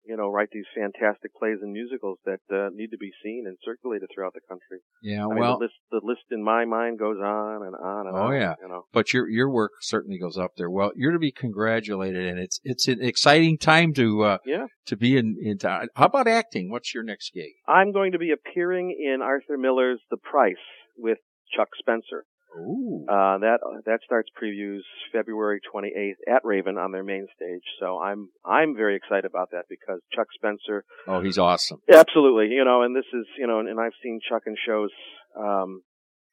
you 0.07 0.17
know, 0.17 0.29
write 0.29 0.49
these 0.53 0.64
fantastic 0.77 1.35
plays 1.35 1.59
and 1.62 1.73
musicals 1.73 2.19
that 2.25 2.40
uh, 2.53 2.69
need 2.75 2.88
to 2.90 2.99
be 2.99 3.11
seen 3.23 3.45
and 3.47 3.57
circulated 3.64 4.09
throughout 4.14 4.35
the 4.35 4.40
country. 4.49 4.79
Yeah. 5.03 5.25
I 5.25 5.29
mean, 5.29 5.38
well, 5.38 5.59
the 5.59 5.64
list 5.64 5.75
the 5.90 6.01
list 6.03 6.23
in 6.31 6.43
my 6.45 6.64
mind 6.64 6.99
goes 6.99 7.19
on 7.19 7.67
and 7.67 7.75
on 7.75 8.07
and 8.07 8.17
Oh, 8.17 8.21
on. 8.29 8.35
yeah. 8.35 8.55
you 8.61 8.69
know. 8.69 8.85
but 8.93 9.12
your 9.12 9.29
your 9.29 9.51
work 9.51 9.73
certainly 9.81 10.19
goes 10.19 10.37
up 10.38 10.53
there. 10.57 10.71
Well, 10.71 10.93
you're 10.95 11.12
to 11.12 11.19
be 11.19 11.33
congratulated, 11.33 12.27
and 12.27 12.38
it's 12.38 12.61
it's 12.64 12.88
an 12.88 12.99
exciting 13.03 13.59
time 13.59 13.93
to 13.95 14.23
uh, 14.23 14.38
Yeah. 14.45 14.67
to 14.87 14.97
be 14.97 15.17
in. 15.17 15.37
in 15.43 15.59
how 15.64 15.87
about 16.07 16.29
acting? 16.29 16.71
What's 16.71 16.95
your 16.95 17.03
next 17.05 17.33
gig? 17.33 17.53
I'm 17.67 17.93
going 17.93 18.12
to 18.12 18.19
be 18.19 18.31
appearing 18.33 18.90
in 18.90 19.23
Arthur 19.23 19.57
Miller's 19.57 20.01
The 20.11 20.17
Price 20.17 20.57
with 20.97 21.19
Chuck 21.57 21.69
Spencer. 21.79 22.25
Ooh, 22.57 23.05
Uh, 23.09 23.38
that 23.38 23.59
that 23.87 24.01
starts 24.05 24.29
previews 24.40 24.81
February 25.12 25.61
28th 25.75 26.17
at 26.29 26.45
Raven 26.45 26.79
on 26.79 26.93
their 26.93 27.03
main 27.05 27.27
stage. 27.35 27.62
So 27.81 27.99
I'm 28.01 28.29
I'm 28.45 28.77
very 28.77 28.97
excited 28.97 29.25
about 29.25 29.51
that 29.53 29.64
because 29.69 30.01
Chuck 30.14 30.29
Spencer, 30.35 30.85
oh, 31.07 31.21
he's 31.21 31.38
awesome. 31.38 31.81
absolutely, 31.93 32.49
you 32.55 32.64
know, 32.64 32.83
and 32.83 32.95
this 32.95 33.07
is 33.12 33.27
you 33.38 33.47
know, 33.47 33.61
and, 33.61 33.69
and 33.69 33.81
I've 33.81 33.97
seen 34.03 34.21
Chuck 34.29 34.43
in 34.47 34.55
shows 34.67 34.90
um, 35.37 35.83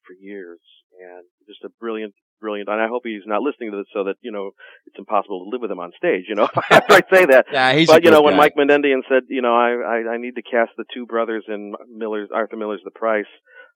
for 0.06 0.14
years, 0.20 0.60
and 1.00 1.26
just 1.48 1.64
a 1.64 1.70
brilliant, 1.80 2.14
brilliant. 2.40 2.70
And 2.70 2.82
I 2.82 2.88
hope 2.88 3.02
he's 3.06 3.24
not 3.26 3.42
listening 3.42 3.72
to 3.72 3.78
this 3.78 3.88
so 3.94 4.04
that 4.06 4.16
you 4.22 4.32
know 4.32 4.52
it's 4.86 4.98
impossible 5.00 5.44
to 5.46 5.50
live 5.50 5.62
with 5.62 5.72
him 5.72 5.80
on 5.80 5.92
stage. 5.98 6.26
You 6.28 6.36
know, 6.36 6.50
after 6.70 6.94
I 6.94 7.02
say 7.12 7.26
that. 7.26 7.46
Yeah, 7.52 7.74
he's. 7.74 7.88
But 7.88 8.04
you 8.04 8.12
know, 8.12 8.22
when 8.22 8.34
guy. 8.34 8.38
Mike 8.38 8.56
Menendian 8.58 9.02
said, 9.10 9.24
you 9.30 9.42
know, 9.42 9.56
I, 9.56 9.72
I 9.74 10.14
I 10.14 10.18
need 10.18 10.36
to 10.36 10.44
cast 10.44 10.72
the 10.78 10.86
two 10.94 11.06
brothers 11.06 11.46
in 11.48 11.74
Miller's 11.90 12.30
Arthur 12.34 12.58
Miller's 12.58 12.82
The 12.84 12.92
Price, 12.92 13.26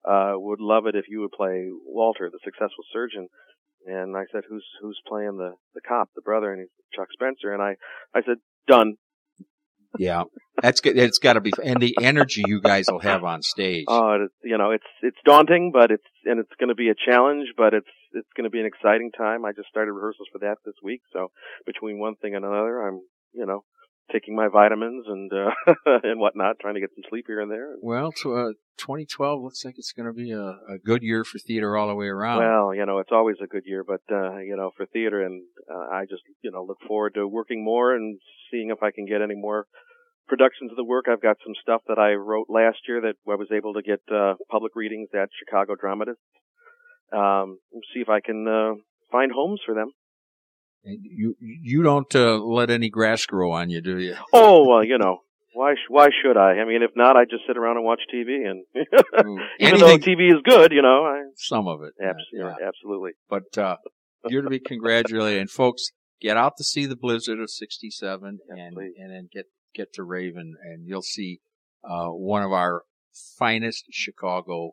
uh, 0.03 0.33
would 0.35 0.59
love 0.59 0.85
it 0.85 0.95
if 0.95 1.05
you 1.07 1.21
would 1.21 1.31
play 1.31 1.69
Walter, 1.85 2.29
the 2.31 2.39
successful 2.43 2.83
surgeon. 2.91 3.27
And 3.85 4.17
I 4.17 4.23
said, 4.31 4.43
who's 4.49 4.65
who's 4.81 4.99
playing 5.07 5.37
the 5.37 5.53
the 5.73 5.81
cop, 5.81 6.09
the 6.15 6.21
brother? 6.21 6.51
And 6.51 6.61
he's 6.61 6.69
Chuck 6.95 7.07
Spencer. 7.13 7.53
And 7.53 7.61
I 7.61 7.75
I 8.15 8.21
said, 8.25 8.37
done. 8.67 8.95
yeah, 9.99 10.23
that's 10.61 10.81
good. 10.81 10.97
It's 10.97 11.19
got 11.19 11.33
to 11.33 11.41
be, 11.41 11.53
and 11.63 11.79
the 11.79 11.95
energy 12.01 12.43
you 12.47 12.61
guys 12.61 12.85
will 12.89 12.99
have 12.99 13.23
on 13.23 13.41
stage. 13.41 13.85
Oh, 13.87 14.23
it, 14.23 14.31
you 14.43 14.57
know, 14.57 14.71
it's 14.71 14.83
it's 15.01 15.17
daunting, 15.23 15.71
but 15.71 15.91
it's 15.91 16.03
and 16.25 16.39
it's 16.39 16.51
going 16.59 16.69
to 16.69 16.75
be 16.75 16.89
a 16.89 16.95
challenge, 16.95 17.49
but 17.55 17.73
it's 17.73 17.87
it's 18.13 18.29
going 18.35 18.45
to 18.45 18.49
be 18.49 18.59
an 18.59 18.65
exciting 18.65 19.11
time. 19.15 19.45
I 19.45 19.51
just 19.51 19.69
started 19.69 19.91
rehearsals 19.91 20.27
for 20.31 20.39
that 20.39 20.57
this 20.65 20.75
week, 20.83 21.01
so 21.13 21.31
between 21.65 21.99
one 21.99 22.15
thing 22.15 22.35
and 22.35 22.43
another, 22.43 22.87
I'm 22.87 23.01
you 23.33 23.45
know 23.45 23.63
taking 24.11 24.35
my 24.35 24.47
vitamins 24.47 25.05
and 25.07 25.31
uh, 25.33 25.51
and 26.03 26.19
whatnot, 26.19 26.57
trying 26.59 26.75
to 26.75 26.79
get 26.79 26.91
some 26.95 27.03
sleep 27.09 27.25
here 27.27 27.39
and 27.41 27.51
there. 27.51 27.75
well, 27.81 28.11
to, 28.21 28.35
uh, 28.35 28.51
2012 28.77 29.41
looks 29.41 29.63
like 29.63 29.75
it's 29.77 29.93
going 29.93 30.07
to 30.07 30.13
be 30.13 30.31
a, 30.31 30.59
a 30.69 30.77
good 30.83 31.01
year 31.01 31.23
for 31.23 31.39
theater 31.39 31.77
all 31.77 31.87
the 31.87 31.95
way 31.95 32.07
around. 32.07 32.39
Well, 32.39 32.75
you 32.75 32.85
know, 32.85 32.99
it's 32.99 33.11
always 33.11 33.37
a 33.41 33.47
good 33.47 33.63
year, 33.65 33.83
but 33.83 34.01
uh, 34.11 34.37
you 34.39 34.55
know, 34.55 34.71
for 34.75 34.85
theater, 34.85 35.25
and 35.25 35.43
uh, 35.69 35.95
I 35.95 36.05
just 36.09 36.23
you 36.43 36.51
know 36.51 36.63
look 36.63 36.79
forward 36.87 37.13
to 37.15 37.27
working 37.27 37.63
more 37.63 37.95
and 37.95 38.19
seeing 38.51 38.69
if 38.69 38.83
I 38.83 38.91
can 38.91 39.05
get 39.05 39.21
any 39.21 39.35
more 39.35 39.65
productions 40.27 40.71
of 40.71 40.77
the 40.77 40.83
work. 40.83 41.05
I've 41.09 41.21
got 41.21 41.37
some 41.43 41.53
stuff 41.61 41.81
that 41.87 41.99
I 41.99 42.13
wrote 42.13 42.47
last 42.49 42.79
year 42.87 43.01
that 43.01 43.15
I 43.29 43.35
was 43.35 43.49
able 43.51 43.73
to 43.73 43.81
get 43.81 44.01
uh, 44.13 44.35
public 44.49 44.75
readings 44.75 45.09
at 45.13 45.29
Chicago 45.39 45.75
Dramatists. 45.79 46.21
Um, 47.13 47.59
see 47.93 48.01
if 48.01 48.09
I 48.09 48.19
can 48.19 48.47
uh, 48.47 48.81
find 49.11 49.31
homes 49.31 49.61
for 49.65 49.75
them. 49.75 49.91
And 50.85 50.99
you 51.03 51.35
you 51.39 51.83
don't 51.83 52.13
uh, 52.15 52.37
let 52.37 52.69
any 52.69 52.89
grass 52.89 53.25
grow 53.25 53.51
on 53.51 53.69
you, 53.69 53.81
do 53.81 53.97
you? 53.97 54.15
Oh, 54.33 54.67
well, 54.67 54.83
you 54.85 54.97
know. 54.97 55.19
Why? 55.53 55.73
sh- 55.75 55.89
Why 55.89 56.07
should 56.21 56.35
I? 56.37 56.59
I 56.59 56.65
mean, 56.65 56.83
if 56.83 56.91
not, 56.97 57.15
I 57.15 57.23
just 57.23 57.43
sit 57.47 57.57
around 57.57 57.77
and 57.77 57.85
watch 57.85 58.01
TV, 58.13 58.45
and 58.45 58.65
Ooh, 59.25 59.39
even 59.59 59.79
though 59.79 59.97
TV 59.97 60.27
is 60.27 60.41
good, 60.43 60.71
you 60.73 60.81
know, 60.81 61.05
I 61.05 61.23
some 61.37 61.67
of 61.67 61.81
it. 61.81 61.93
abs- 62.03 62.19
yeah. 62.33 62.55
absolutely. 62.67 63.11
But 63.29 63.57
uh, 63.57 63.77
you're 64.27 64.41
to 64.41 64.49
be 64.49 64.59
congratulated, 64.59 65.39
and 65.39 65.49
folks, 65.49 65.91
get 66.21 66.35
out 66.35 66.57
to 66.57 66.63
see 66.65 66.85
the 66.85 66.97
Blizzard 66.97 67.39
of 67.39 67.49
'67, 67.49 68.39
and 68.49 68.75
please. 68.75 68.93
and 68.97 69.11
then 69.11 69.29
get 69.31 69.45
get 69.73 69.93
to 69.93 70.03
Raven, 70.03 70.55
and 70.61 70.85
you'll 70.85 71.01
see 71.01 71.39
uh, 71.89 72.07
one 72.09 72.43
of 72.43 72.51
our 72.51 72.83
finest 73.37 73.85
Chicago. 73.91 74.71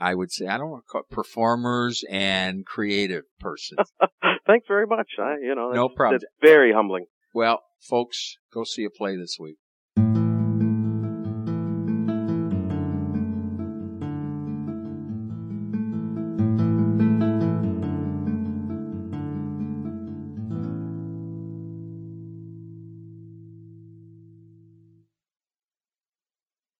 I 0.00 0.14
would 0.14 0.30
say 0.30 0.46
I 0.46 0.58
don't 0.58 0.70
want 0.70 0.84
to 0.84 0.88
call 0.90 1.00
it 1.02 1.10
performers 1.14 2.04
and 2.08 2.64
creative 2.64 3.24
persons. 3.40 3.92
Thanks 4.46 4.66
very 4.68 4.86
much. 4.86 5.08
I, 5.18 5.36
you 5.42 5.54
know, 5.54 5.72
No 5.72 5.88
problem. 5.88 6.16
It's 6.16 6.24
very 6.40 6.72
humbling. 6.72 7.06
well, 7.34 7.62
folks, 7.80 8.36
go 8.52 8.64
see 8.64 8.84
a 8.84 8.90
play 8.90 9.16
this 9.16 9.36
week. 9.40 9.56